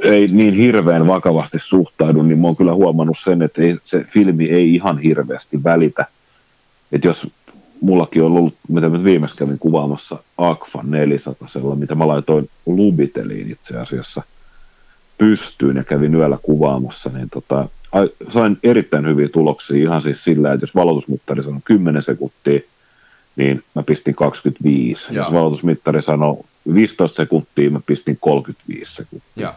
[0.02, 4.44] ei niin hirveän vakavasti suhtaudu, niin mä oon kyllä huomannut sen, että ei, se filmi
[4.44, 6.06] ei ihan hirveästi välitä.
[6.92, 7.26] Että jos
[7.80, 13.76] mullakin on ollut, mitä mä viimeksi kävin kuvaamassa Akfa 400, mitä mä laitoin Lubiteliin itse
[13.76, 14.22] asiassa
[15.18, 17.68] pystyyn ja kävin yöllä kuvaamassa, niin tota,
[18.32, 22.60] sain erittäin hyviä tuloksia ihan siis sillä, että jos valotusmittari sanoo 10 sekuntia,
[23.36, 25.02] niin mä pistin 25.
[25.10, 25.22] Ja.
[25.22, 29.28] Jos valotusmittari sanoo 15 sekuntia, mä pistin 35 sekuntia.
[29.36, 29.54] Ja,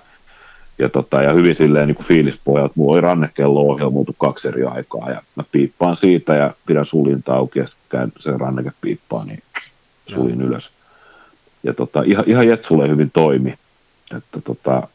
[0.80, 5.10] ja, tota, ja hyvin silleen niin kuin fiilispohjalta, mulla oli rannekello ohjelmoitu kaksi eri aikaa,
[5.10, 9.44] ja mä piippaan siitä ja pidän sulinta auki, ja käyn sen ranneke piippaa, niin
[10.16, 10.46] sulin ja.
[10.46, 10.70] ylös.
[11.64, 13.54] Ja tota, ihan, ihan Jetsulle hyvin toimi.
[14.18, 14.88] Että tota,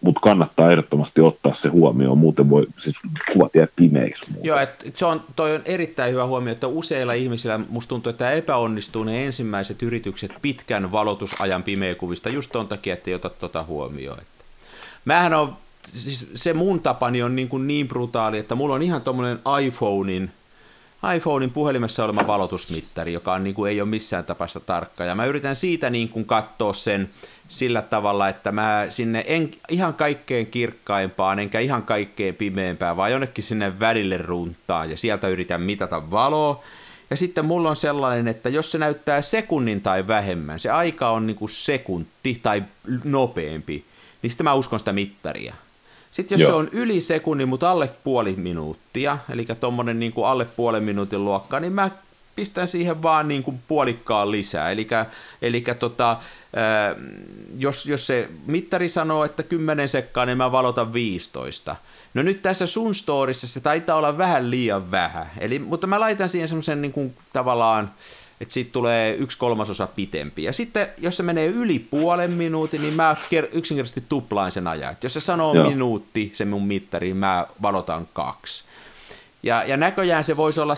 [0.00, 2.96] mutta kannattaa ehdottomasti ottaa se huomioon, muuten voi siis
[3.32, 4.30] kuvat jää pimeiksi.
[4.30, 4.48] Muuten.
[4.48, 8.30] Joo, et se on, toi on erittäin hyvä huomio, että useilla ihmisillä musta tuntuu, että
[8.30, 14.18] epäonnistuu ne ensimmäiset yritykset pitkän valotusajan pimeäkuvista just ton takia, että ei ota tota huomioon.
[14.18, 14.44] Että.
[15.04, 19.02] Mähän on, siis se mun tapani on niin, kuin niin brutaali, että mulla on ihan
[19.02, 20.30] tuommoinen iPhonein
[21.16, 25.04] iPhonein puhelimessa oleva valotusmittari, joka on, niin kuin, ei ole missään tapasta tarkka.
[25.04, 27.10] Ja mä yritän siitä niin kuin, katsoa sen
[27.48, 33.44] sillä tavalla, että mä sinne en ihan kaikkein kirkkaimpaan, enkä ihan kaikkein pimeämpään, vaan jonnekin
[33.44, 36.62] sinne välille runtaan, ja sieltä yritän mitata valoa.
[37.10, 41.26] Ja sitten mulla on sellainen, että jos se näyttää sekunnin tai vähemmän, se aika on
[41.26, 42.62] niin kuin sekunti tai
[43.04, 43.84] nopeampi,
[44.22, 45.54] niin sitten mä uskon sitä mittaria.
[46.18, 46.50] Sitten jos Joo.
[46.50, 51.60] se on yli sekunnin, mutta alle puoli minuuttia, eli tuommoinen niin alle puolen minuutin luokka,
[51.60, 51.90] niin mä
[52.36, 54.70] pistän siihen vaan niin kuin puolikkaan lisää.
[54.70, 54.86] Eli,
[55.42, 56.16] eli tota,
[57.58, 61.76] jos, jos se mittari sanoo, että 10 sekkaa, niin mä valotan 15.
[62.14, 65.30] No nyt tässä sun storissa se taitaa olla vähän liian vähän.
[65.38, 67.90] Eli, mutta mä laitan siihen semmoisen niin kuin, tavallaan,
[68.40, 70.42] että siitä tulee yksi kolmasosa pitempi.
[70.44, 73.16] Ja sitten, jos se menee yli puolen minuutin, niin mä
[73.52, 74.92] yksinkertaisesti tuplaan sen ajan.
[74.92, 75.70] Et jos se sanoo Joo.
[75.70, 78.64] minuutti, se mun mittari, mä valotan kaksi.
[79.42, 80.74] Ja, ja näköjään se voisi olla,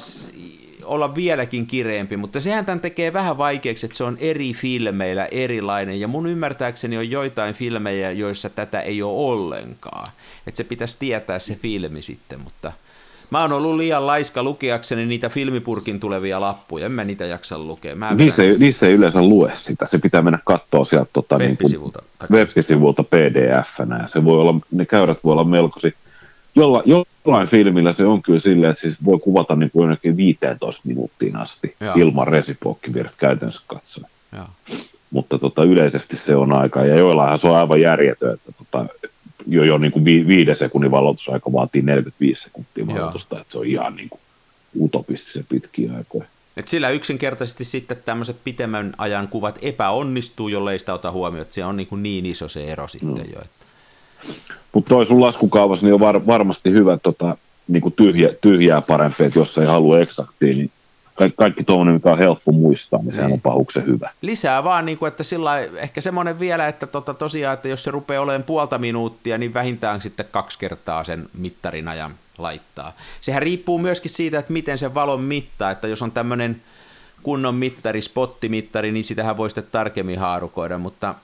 [0.85, 6.01] olla vieläkin kireempi, mutta sehän tämän tekee vähän vaikeaksi, että se on eri filmeillä erilainen,
[6.01, 10.11] ja mun ymmärtääkseni on joitain filmejä, joissa tätä ei ole ollenkaan.
[10.47, 12.73] Että se pitäisi tietää se filmi sitten, mutta
[13.31, 17.97] mä oon ollut liian laiska lukeakseni niitä filmipurkin tulevia lappuja, en mä niitä jaksa lukea.
[17.97, 22.03] Mä niissä, ei, niissä ei yleensä lue sitä, se pitää mennä katsoa sieltä tota, web-sivulta,
[22.03, 25.95] niin web-sivulta pdf-nä, se voi olla, ne käyrät voi olla melkoisi
[26.55, 30.81] jolla, jollain filmillä se on kyllä silleen, että siis voi kuvata niin kuin jonnekin 15
[30.85, 31.95] minuuttiin asti Joo.
[31.97, 34.11] ilman resipookkivirta käytännössä katsoen.
[35.11, 38.87] Mutta tota, yleisesti se on aika, ja joillainhan se on aivan järjetön, että tota,
[39.47, 43.41] jo, jo niin kuin vi, viiden sekunnin valotusaika vaatii 45 sekuntia valotusta, Joo.
[43.41, 44.21] että se on ihan niin kuin
[44.81, 46.25] utopistisen pitkiä aikoja.
[46.57, 51.65] Et sillä yksinkertaisesti sitten tämmöiset pitemmän ajan kuvat epäonnistuu, jollei sitä ota huomioon, että se
[51.65, 53.33] on niin, kuin niin iso se ero sitten mm.
[53.33, 53.41] jo.
[53.41, 53.67] Että...
[54.73, 57.37] Mutta toi sun laskukaavassa niin on var, varmasti hyvä tota,
[57.69, 60.71] niin kuin tyhjä, tyhjää parempi, että jos ei halua eksaktia, niin
[61.21, 63.41] kaikki, kaikki tuommoinen, mikä on helppo muistaa, niin sehän on niin.
[63.41, 64.11] pahuksen hyvä.
[64.23, 67.91] Lisää vaan, niin kuin, että sillä ehkä semmoinen vielä, että tota, tosiaan, että jos se
[67.91, 72.93] rupeaa olemaan puolta minuuttia, niin vähintään sitten kaksi kertaa sen mittarin ajan laittaa.
[73.21, 76.63] Sehän riippuu myöskin siitä, että miten se valon mittaa, että jos on tämmöinen
[77.23, 81.15] kunnon mittari, spottimittari, niin sitähän voi sitten tarkemmin haarukoida, mutta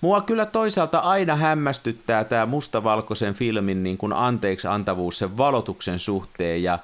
[0.00, 6.62] Mua kyllä toisaalta aina hämmästyttää tämä mustavalkoisen filmin niin kuin anteeksi antavuus sen valotuksen suhteen
[6.62, 6.78] ja,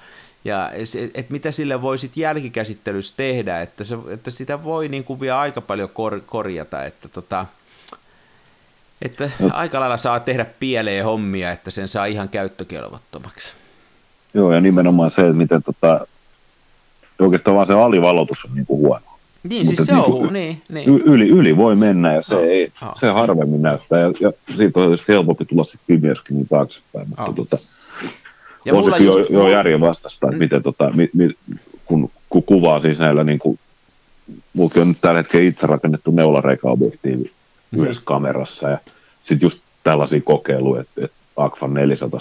[0.45, 0.71] ja
[1.15, 5.61] että mitä sille voisit jälkikäsittelyssä tehdä, että, se, että sitä voi niin kuin vielä aika
[5.61, 7.47] paljon kor, korjata, että tota,
[9.03, 13.55] että aika lailla saa tehdä pieleen hommia, että sen saa ihan käyttökelvottomaksi.
[14.35, 16.07] Joo, ja nimenomaan se, että miten tota,
[17.19, 19.05] oikeastaan vaan se alivalotus on niin kuin huono.
[19.49, 20.89] Niin, siis se on, niin, niin.
[20.89, 23.01] Yli, yli voi mennä ja se, no, ei, oh.
[23.01, 27.25] se harvemmin näyttää ja, ja siitä on tietysti helpompi tulla sitten pimeässäkin niin taaksepäin, mutta
[27.25, 27.35] oh.
[27.35, 27.59] tota,
[28.65, 29.19] ja on se just...
[29.19, 30.39] jo, jo järjen vastasta, että mm.
[30.39, 31.31] miten tota, mi, mi,
[31.85, 33.59] kun, kun, kuvaa siis näillä niin kuin,
[34.53, 37.31] mullakin on nyt tällä hetkellä itse rakennettu neulareikaobjektiivi
[37.71, 37.81] mm.
[37.81, 38.79] myös kamerassa ja
[39.23, 42.21] sitten just tällaisia kokeiluja, että, että Agfa 400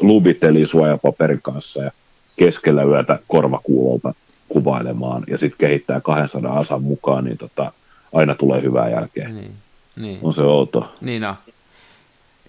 [0.00, 1.90] lubiteli suojapaperin kanssa ja
[2.36, 4.14] keskellä yötä korvakuulolta
[4.48, 7.72] kuvailemaan ja sitten kehittää 200 asan mukaan, niin tota,
[8.12, 9.28] aina tulee hyvää jälkeä.
[9.28, 9.52] Niin,
[9.96, 10.18] niin.
[10.22, 10.92] On se outo.
[11.00, 11.34] Niin no.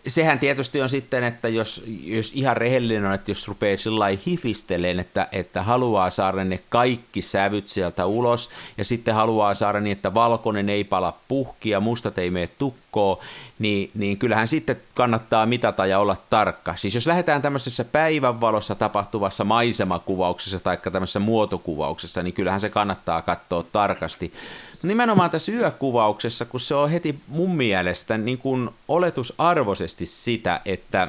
[0.07, 4.99] Sehän tietysti on sitten, että jos, jos ihan rehellinen on, että jos rupeaa sillä hifisteleen,
[4.99, 10.13] että, että haluaa saada ne kaikki sävyt sieltä ulos, ja sitten haluaa saada niin, että
[10.13, 13.17] valkoinen ei pala puhki ja mustat ei mene tukkoon,
[13.59, 16.75] niin, niin kyllähän sitten kannattaa mitata ja olla tarkka.
[16.75, 23.63] Siis jos lähdetään tämmöisessä päivänvalossa tapahtuvassa maisemakuvauksessa tai tämmöisessä muotokuvauksessa, niin kyllähän se kannattaa katsoa
[23.63, 24.33] tarkasti.
[24.83, 31.07] Nimenomaan tässä yökuvauksessa, kun se on heti mun mielestä niin kuin oletusarvoisesti sitä, että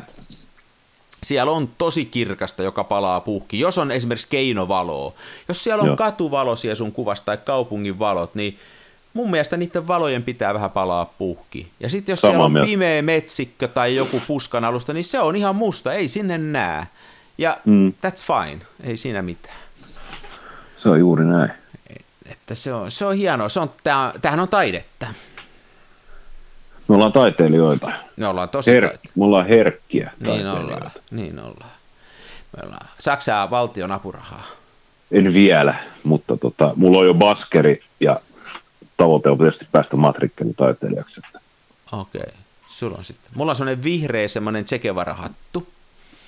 [1.23, 3.61] siellä on tosi kirkasta, joka palaa puhki.
[3.61, 5.13] Jos on esimerkiksi keinovaloa,
[5.49, 5.97] jos siellä on Joo.
[5.97, 8.59] katuvalo siellä sun kuvasta tai kaupungin valot, niin
[9.15, 11.69] mun mielestä niiden valojen pitää vähän palaa puhki.
[11.81, 12.67] Ja sitten jos Sama siellä on mieltä.
[12.67, 16.87] pimeä metsikkö tai joku puskan alusta, niin se on ihan musta, ei sinne näe.
[17.39, 17.93] Ja mm.
[17.93, 19.57] that's fine, ei siinä mitään.
[20.79, 21.62] Se on juuri näin.
[22.53, 25.07] Että se on, se on hienoa, se on, tää, tämähän on taidetta.
[26.89, 27.93] Me ollaan taiteilijoita.
[28.17, 31.71] Me ollaan tosi Her- taite- Me ollaan herkkiä Niin ollaan, niin ollaan.
[32.57, 32.87] Me ollaan.
[32.99, 34.47] Saksaa valtion apurahaa?
[35.13, 38.21] En vielä, mutta tota, mulla on jo baskeri ja
[38.97, 41.21] tavoite on tietysti päästä matrikkelitaiteilijaksi.
[41.93, 42.35] Okei, okay.
[42.67, 43.31] sulla on sitten.
[43.35, 45.69] Mulla on semmoinen vihreä semmoinen tsekevarahattu.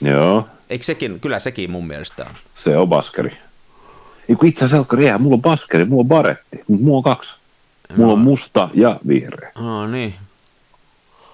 [0.00, 0.48] Joo.
[0.70, 2.34] Eikö sekin, kyllä sekin mun mielestä on.
[2.64, 3.38] Se on baskeri.
[4.28, 7.30] Ei kun itse asiassa jää, mulla on baskeri, mulla on baretti, mutta mulla on kaksi.
[7.96, 8.12] Mulla no.
[8.12, 9.52] on musta ja vihreä.
[9.54, 10.14] No niin.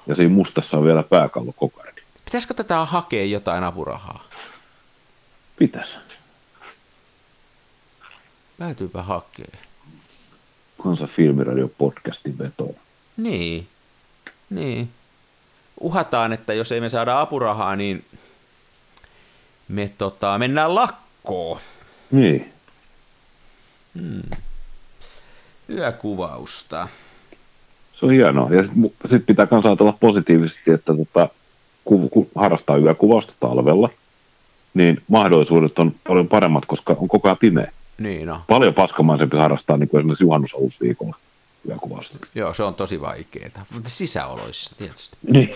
[0.07, 2.00] Ja siinä mustassa on vielä pääkallo kokardi.
[2.24, 4.24] Pitäisikö tätä hakea jotain apurahaa?
[5.59, 5.94] Pitäisi.
[8.59, 9.57] Täytyypä hakea.
[10.83, 12.74] Kansa Filmiradio podcastin vetoon.
[13.16, 13.68] Niin.
[14.50, 14.90] Niin.
[15.81, 18.05] Uhataan, että jos ei me saada apurahaa, niin
[19.68, 21.61] me tota, mennään lakkoon.
[22.11, 22.53] Niin.
[23.94, 24.22] Hmm.
[25.68, 26.88] Yökuvausta.
[28.00, 28.55] Se on hienoa.
[28.55, 31.29] Ja sitten sit pitää myös ajatella positiivisesti, että tota,
[31.85, 33.90] ku, ku, harrastaa yökuvausta talvella.
[34.74, 37.72] niin mahdollisuudet on paljon paremmat, koska on koko ajan pimeä.
[37.98, 38.40] Niin no.
[38.48, 41.16] Paljon paskamaisempi harrastaa niin kuin esimerkiksi juhannusalusviikolla
[41.68, 42.18] yökuvausta.
[42.35, 43.66] Joo, se on tosi vaikeaa.
[43.74, 45.16] Mutta sisäoloissa tietysti.
[45.22, 45.55] Niin,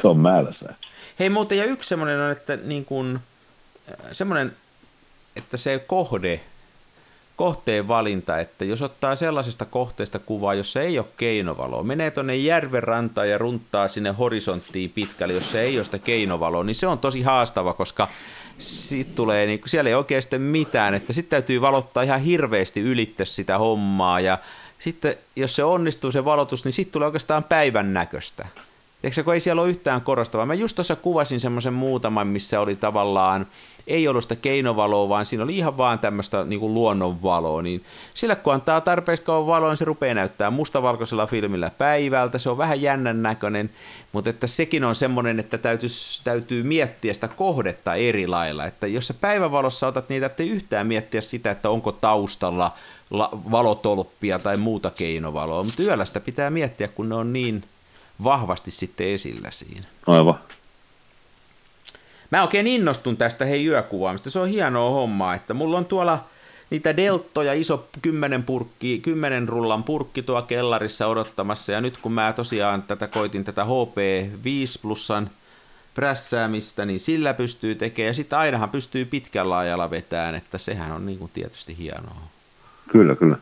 [0.00, 0.74] se on määrässä.
[1.18, 3.18] Hei muuten, ja yksi semmoinen on, että niin kuin,
[4.12, 4.52] semmoinen,
[5.36, 6.40] että se kohde,
[7.36, 12.82] kohteen valinta, että jos ottaa sellaisesta kohteesta kuvaa, jossa ei ole keinovaloa, menee tuonne järven
[12.82, 17.22] rantaan ja runttaa sinne horisonttiin pitkälle, jossa ei ole sitä keinovaloa, niin se on tosi
[17.22, 18.08] haastava, koska
[18.58, 23.58] siitä tulee, niin siellä ei oikeasti mitään, että sitten täytyy valottaa ihan hirveästi ylittää sitä
[23.58, 24.38] hommaa ja
[24.78, 28.46] sitten jos se onnistuu se valotus, niin sitten tulee oikeastaan päivän näköistä.
[29.04, 30.46] Eikö kun ei siellä ole yhtään korostavaa.
[30.46, 33.46] Mä just tuossa kuvasin semmoisen muutaman, missä oli tavallaan,
[33.86, 37.62] ei ollut sitä keinovaloa, vaan siinä oli ihan vaan tämmöistä niin kuin luonnonvaloa.
[37.62, 42.38] Niin sillä kun antaa tarpeeksi kauan valoa, niin se rupeaa näyttää mustavalkoisella filmillä päivältä.
[42.38, 43.70] Se on vähän jännän näköinen,
[44.12, 45.88] mutta että sekin on semmoinen, että täytyy,
[46.24, 48.66] täytyy miettiä sitä kohdetta eri lailla.
[48.66, 52.72] Että jos sä päivävalossa otat niitä, ettei yhtään miettiä sitä, että onko taustalla
[53.50, 57.62] valotolppia tai muuta keinovaloa, mutta yöllä sitä pitää miettiä, kun ne on niin
[58.24, 59.86] vahvasti sitten esillä siinä.
[60.06, 60.38] Aivan.
[62.30, 64.30] Mä oikein innostun tästä hei yökuvaamista.
[64.30, 66.24] Se on hienoa hommaa, että mulla on tuolla
[66.70, 71.72] niitä deltoja, iso kymmenen purkki, kymmenen rullan purkki tuo kellarissa odottamassa.
[71.72, 75.30] Ja nyt kun mä tosiaan tätä koitin tätä HP5 plussan
[75.94, 78.08] prässäämistä, niin sillä pystyy tekemään.
[78.08, 82.22] Ja sitten ainahan pystyy pitkällä ajalla vetään, että sehän on niin kuin tietysti hienoa.
[82.88, 83.36] Kyllä, kyllä.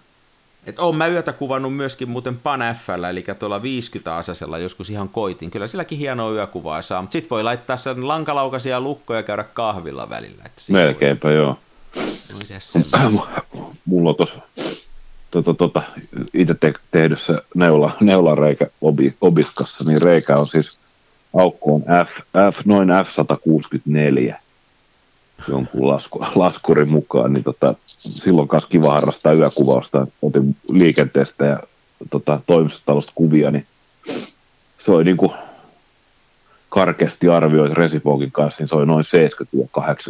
[0.66, 5.08] Et on mä yötä kuvannut myöskin muuten Pan Fllä, eli tuolla 50 asasella joskus ihan
[5.08, 5.50] koitin.
[5.50, 10.10] Kyllä silläkin hienoa yökuvaa saa, mutta sit voi laittaa sen lankalaukaisia lukkoja ja käydä kahvilla
[10.10, 10.42] välillä.
[10.46, 11.36] Että Melkeinpä voi...
[11.36, 11.58] joo.
[13.86, 14.40] Mulla on tuossa
[15.30, 15.82] tota, tota,
[16.34, 20.76] itse te- tehdyssä neula, neulareikä obi, obiskassa, niin reikä on siis
[21.34, 22.10] aukko on F,
[22.54, 24.34] F, noin F164
[25.48, 27.74] jonkun lasku, laskurin mukaan, niin tota,
[28.10, 30.06] silloin kanssa kiva harrastaa yökuvausta.
[30.22, 31.60] Otin liikenteestä ja
[32.10, 33.66] tota, toimistotalosta kuvia, niin
[34.78, 35.32] se oli niin kuin
[36.68, 39.04] karkeasti arvioi Resifogin kanssa, niin se oli noin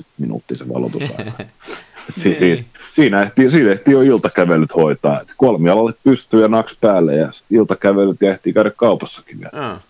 [0.01, 1.33] 70-80 minuuttia se valotusaika.
[2.23, 5.21] si- si- siinä, ehtii, siinä ehtii jo iltakävelyt hoitaa.
[5.21, 9.73] Et kolmialalle pystyy ja naks päälle ja iltakävelyt ja ehtii käydä kaupassakin vielä.
[9.75, 9.81] Mm.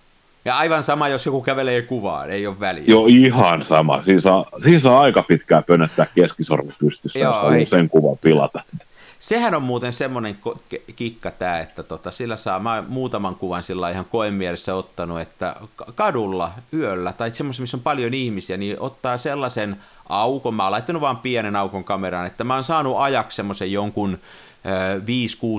[0.44, 2.84] Ja aivan sama, jos joku kävelee kuvaan, ei ole väliä.
[2.86, 4.02] Joo, ihan sama.
[4.02, 8.62] Siinä saa, siinä saa aika pitkään pönöttää keskisormi pystyssä, Joo, jos sen kuvan pilata.
[9.18, 10.38] Sehän on muuten semmoinen
[10.96, 15.56] kikka tämä, että tota, sillä saa, mä muutaman kuvan sillä ihan koemielessä ottanut, että
[15.94, 19.76] kadulla yöllä tai semmoisessa, missä on paljon ihmisiä, niin ottaa sellaisen
[20.08, 24.18] aukon, mä oon laittanut vaan pienen aukon kameraan, että mä oon saanut ajaksi semmoisen jonkun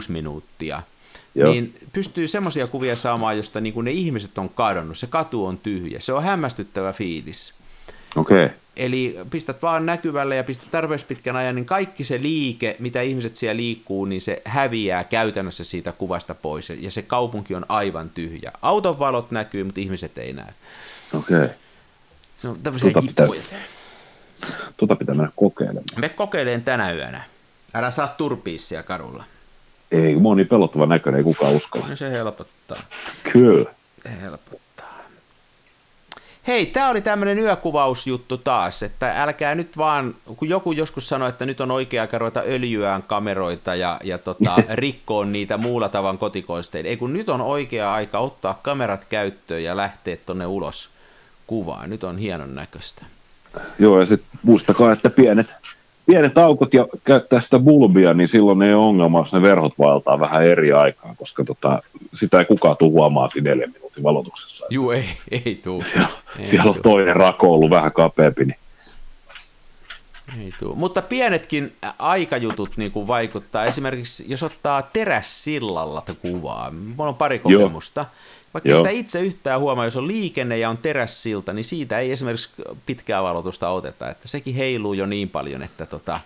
[0.10, 0.82] 5-6 minuuttia–
[1.36, 1.52] Joo.
[1.52, 6.00] niin pystyy semmoisia kuvia saamaan, josta niin ne ihmiset on kadonnut, se katu on tyhjä,
[6.00, 7.54] se on hämmästyttävä fiilis.
[8.16, 8.46] Okei.
[8.46, 8.58] Okay.
[8.76, 13.36] Eli pistät vaan näkyvälle ja pistät tarpeeksi pitkän ajan, niin kaikki se liike, mitä ihmiset
[13.36, 16.70] siellä liikkuu, niin se häviää käytännössä siitä kuvasta pois.
[16.70, 18.52] Ja se kaupunki on aivan tyhjä.
[18.62, 20.54] Auton valot näkyy, mutta ihmiset ei näe.
[21.14, 21.38] Okei.
[21.38, 21.50] Okay.
[22.36, 23.28] Se on tämmöisiä tuota pitää,
[24.78, 25.86] tuota pitää mennä kokeilemaan.
[25.98, 27.24] Me kokeileen tänä yönä.
[27.74, 29.24] Älä saa turpiissia kadulla.
[29.92, 31.88] Ei, mä oon niin pelottava näköinen, ei kukaan uskalla.
[31.88, 32.84] No se helpottaa.
[33.34, 33.72] Kyllä.
[34.04, 34.66] Se helpottaa.
[36.48, 41.46] Hei, tämä oli tämmöinen yökuvausjuttu taas, että älkää nyt vaan, kun joku joskus sanoi, että
[41.46, 46.86] nyt on oikea aika ruveta öljyään kameroita ja, ja tota, rikkoon niitä muulla tavan kotikonstein.
[46.86, 50.90] Ei kun nyt on oikea aika ottaa kamerat käyttöön ja lähteä tonne ulos
[51.48, 51.90] kuvaan.
[51.90, 53.06] Nyt on hienon näköistä.
[53.80, 55.48] Joo, ja sitten muistakaa, että pienet
[56.06, 60.20] pienet aukot ja käyttää sitä bulbia, niin silloin ei ole ongelma, jos ne verhot vaeltaa
[60.20, 61.82] vähän eri aikaa, koska tota,
[62.14, 64.66] sitä ei kukaan tule huomaa siinä neljän minuutin valotuksessa.
[64.70, 65.10] Joo, ei,
[65.46, 65.86] ei tule.
[65.94, 68.46] Siellä, ei siellä on toinen rako ollut vähän kapeampi.
[68.46, 68.58] Niin.
[70.40, 70.76] Ei tuu.
[70.76, 73.66] Mutta pienetkin aikajutut niin kuin vaikuttaa.
[73.66, 78.02] Esimerkiksi jos ottaa terässillalla kuvaa, mulla on pari kokemusta.
[78.02, 78.10] Joo
[78.56, 78.78] vaikka Joo.
[78.78, 82.50] sitä itse yhtään huomaa, jos on liikenne ja on terässilta, niin siitä ei esimerkiksi
[82.86, 84.10] pitkää valotusta oteta.
[84.10, 86.20] Että sekin heiluu jo niin paljon, että, tota,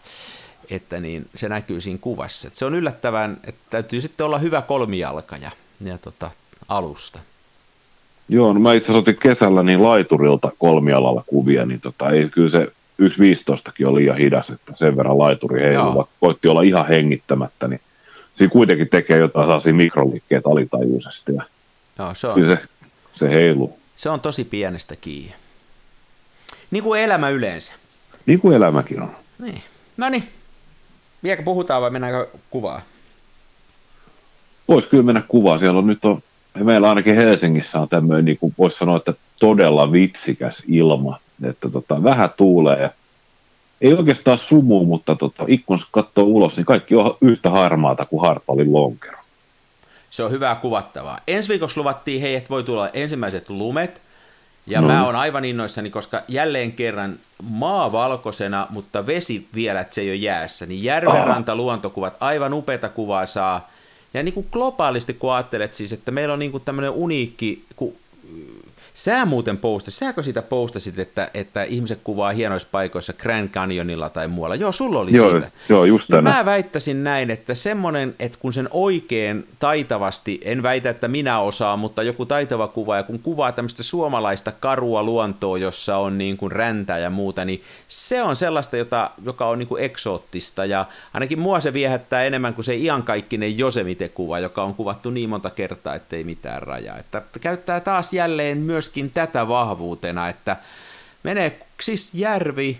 [0.69, 2.47] että niin, se näkyy siinä kuvassa.
[2.47, 5.51] Että se on yllättävän, että täytyy sitten olla hyvä kolmijalka ja,
[5.83, 6.31] ja tota,
[6.67, 7.19] alusta.
[8.29, 12.49] Joo, no mä itse asiassa otin kesällä niin laiturilta kolmialalla kuvia, niin tota, ei, kyllä
[12.49, 12.67] se
[13.01, 17.81] 1.15kin on liian hidas, että sen verran laituri heiluu, koitti olla ihan hengittämättä, niin
[18.33, 21.43] siinä kuitenkin tekee jotain sellaisia mikroliikkeitä alitajuisesti ja
[21.99, 22.35] Joo, se on.
[22.35, 22.61] Kyllä se,
[23.15, 23.79] se heiluu.
[23.97, 25.35] Se on tosi pienestä kiinni.
[26.71, 27.73] Niin kuin elämä yleensä.
[28.25, 29.15] Niin kuin elämäkin on.
[29.39, 29.63] Niin.
[29.97, 30.23] No niin.
[31.23, 32.81] Vieläkö puhutaan vai mennäänkö kuvaan?
[34.67, 35.59] Voisi kyllä mennä kuvaan.
[35.59, 36.23] Siellä on nyt on,
[36.63, 41.19] meillä ainakin Helsingissä on tämmöinen, niin kuin voisi sanoa, että todella vitsikäs ilma.
[41.43, 42.91] Että tota, vähän tuulee
[43.81, 48.73] ei oikeastaan sumu, mutta tota, ikkunassa katsoo ulos, niin kaikki on yhtä harmaata kuin Hartwallin
[48.73, 49.18] lonkero.
[50.09, 51.19] Se on hyvää kuvattavaa.
[51.27, 54.01] Ensi viikossa luvattiin, hei, että voi tulla ensimmäiset lumet,
[54.67, 54.87] ja no.
[54.87, 60.09] mä oon aivan innoissani, koska jälleen kerran maa valkoisena, mutta vesi vielä, että se ei
[60.09, 63.69] ole jäässä, niin järvenranta luontokuvat, aivan upeita kuvaa saa.
[64.13, 67.95] Ja niin kuin globaalisti, kun ajattelet siis, että meillä on niin kuin tämmöinen uniikki, kun
[68.99, 74.27] Sä muuten postasit, säkö siitä postasit, että, että ihmiset kuvaa hienoissa paikoissa Grand Canyonilla tai
[74.27, 74.55] muualla?
[74.55, 75.51] Joo, sulla oli joo, siitä.
[75.69, 76.21] Joo, just tänä.
[76.21, 81.79] Mä väittäisin näin, että semmoinen, että kun sen oikein taitavasti, en väitä, että minä osaan,
[81.79, 86.51] mutta joku taitava kuva, ja kun kuvaa tämmöistä suomalaista karua luontoa, jossa on niin kuin
[86.51, 91.39] räntä ja muuta, niin se on sellaista, jota, joka on niin kuin eksoottista, ja ainakin
[91.39, 96.23] mua se viehättää enemmän kuin se iankaikkinen Josemite-kuva, joka on kuvattu niin monta kertaa, ettei
[96.23, 96.97] mitään rajaa.
[96.97, 100.57] Että käyttää taas jälleen myös myöskin tätä vahvuutena, että
[101.23, 102.79] menee siis järvi,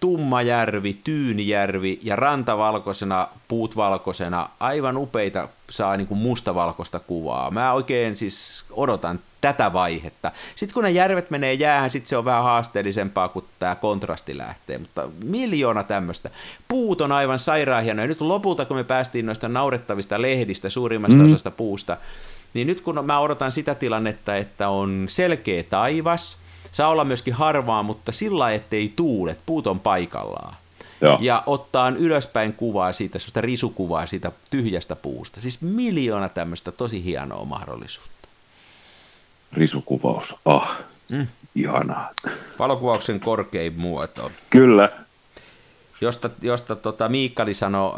[0.00, 7.50] Tummajärvi, Tyynijärvi ja rantavalkoisena, puut valkoisena, aivan upeita saa niin kuin mustavalkoista kuvaa.
[7.50, 10.32] Mä oikein siis odotan tätä vaihetta.
[10.56, 14.78] Sitten kun ne järvet menee jäähän, sitten se on vähän haasteellisempaa, kun tämä kontrasti lähtee,
[14.78, 16.30] mutta miljoona tämmöistä.
[16.68, 18.08] Puut on aivan sairaan hienoja.
[18.08, 21.24] Nyt lopulta, kun me päästiin noista naurettavista lehdistä, suurimmasta mm.
[21.24, 21.96] osasta puusta,
[22.54, 26.36] niin nyt kun mä odotan sitä tilannetta, että on selkeä taivas,
[26.70, 30.54] saa olla myöskin harvaa, mutta sillä ettei tuulet, puut on paikallaan.
[31.00, 31.18] Joo.
[31.20, 35.40] Ja ottaa ylöspäin kuvaa siitä, sellaista risukuvaa siitä tyhjästä puusta.
[35.40, 38.28] Siis miljoona tämmöistä tosi hienoa mahdollisuutta.
[39.52, 40.78] Risukuvaus, ah,
[41.12, 41.26] mm.
[41.54, 42.10] ihanaa.
[42.58, 44.32] Valokuvauksen korkein muoto.
[44.50, 44.92] Kyllä,
[46.00, 47.92] josta, josta tota Miikkali sanoi,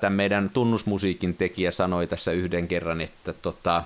[0.00, 3.84] tämä meidän tunnusmusiikin tekijä sanoi tässä yhden kerran, että tota,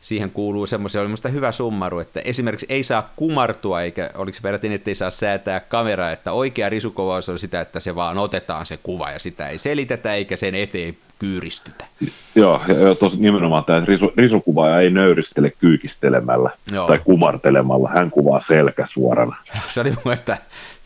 [0.00, 4.42] siihen kuuluu semmoisia, oli minusta hyvä summaru, että esimerkiksi ei saa kumartua, eikä oliko se
[4.42, 8.66] perätin, että ei saa säätää kameraa, että oikea risukovaus on sitä, että se vaan otetaan
[8.66, 11.84] se kuva ja sitä ei selitetä eikä sen eteen kyyristytä.
[12.34, 16.86] Joo, ja tos, nimenomaan tämä risu, risukuvaaja ei nöyristele kyykistelemällä Joo.
[16.86, 19.36] tai kumartelemalla, hän kuvaa selkä suorana.
[19.72, 20.14] Se oli mun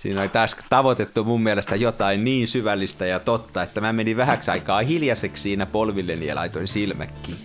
[0.05, 4.51] Siinä oli taas tavoitettu mun mielestä jotain niin syvällistä ja totta, että mä menin vähäksi
[4.51, 7.39] aikaa hiljaiseksi siinä polvilleni ja laitoin silmäkkiin.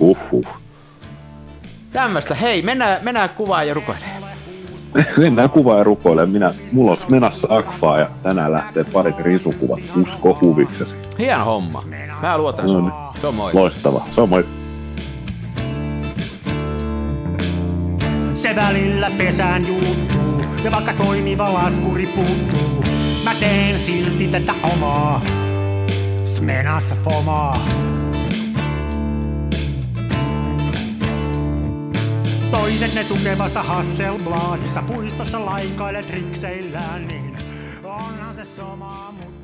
[0.00, 0.46] Huhhuh.
[1.92, 2.34] Tämmöistä.
[2.34, 4.32] Hei, mennään, mennään kuvaan ja rukoilemaan.
[5.16, 6.30] Mennään kuvaan ja rukoilemaan.
[6.30, 9.80] Minä, mulla on menassa akfaa ja tänään lähtee parit risukuvat.
[9.96, 10.94] Usko huviksesi.
[11.18, 11.82] Hieno homma.
[12.22, 12.86] Mä luotan sun.
[12.86, 13.20] No niin.
[13.20, 13.54] Se on moi.
[13.54, 14.06] Loistava.
[14.14, 14.44] Se on moi.
[18.34, 20.25] Se välillä pesään juuttuu
[20.66, 22.84] ja vaikka toimiva laskuri puuttuu,
[23.24, 25.22] mä teen silti tätä omaa.
[26.24, 27.68] Smenassa fomaa.
[32.50, 37.38] Toiset ne tukevassa Hasselbladissa puistossa laikailet rikseillään, niin
[37.84, 39.35] onhan se sama, mutta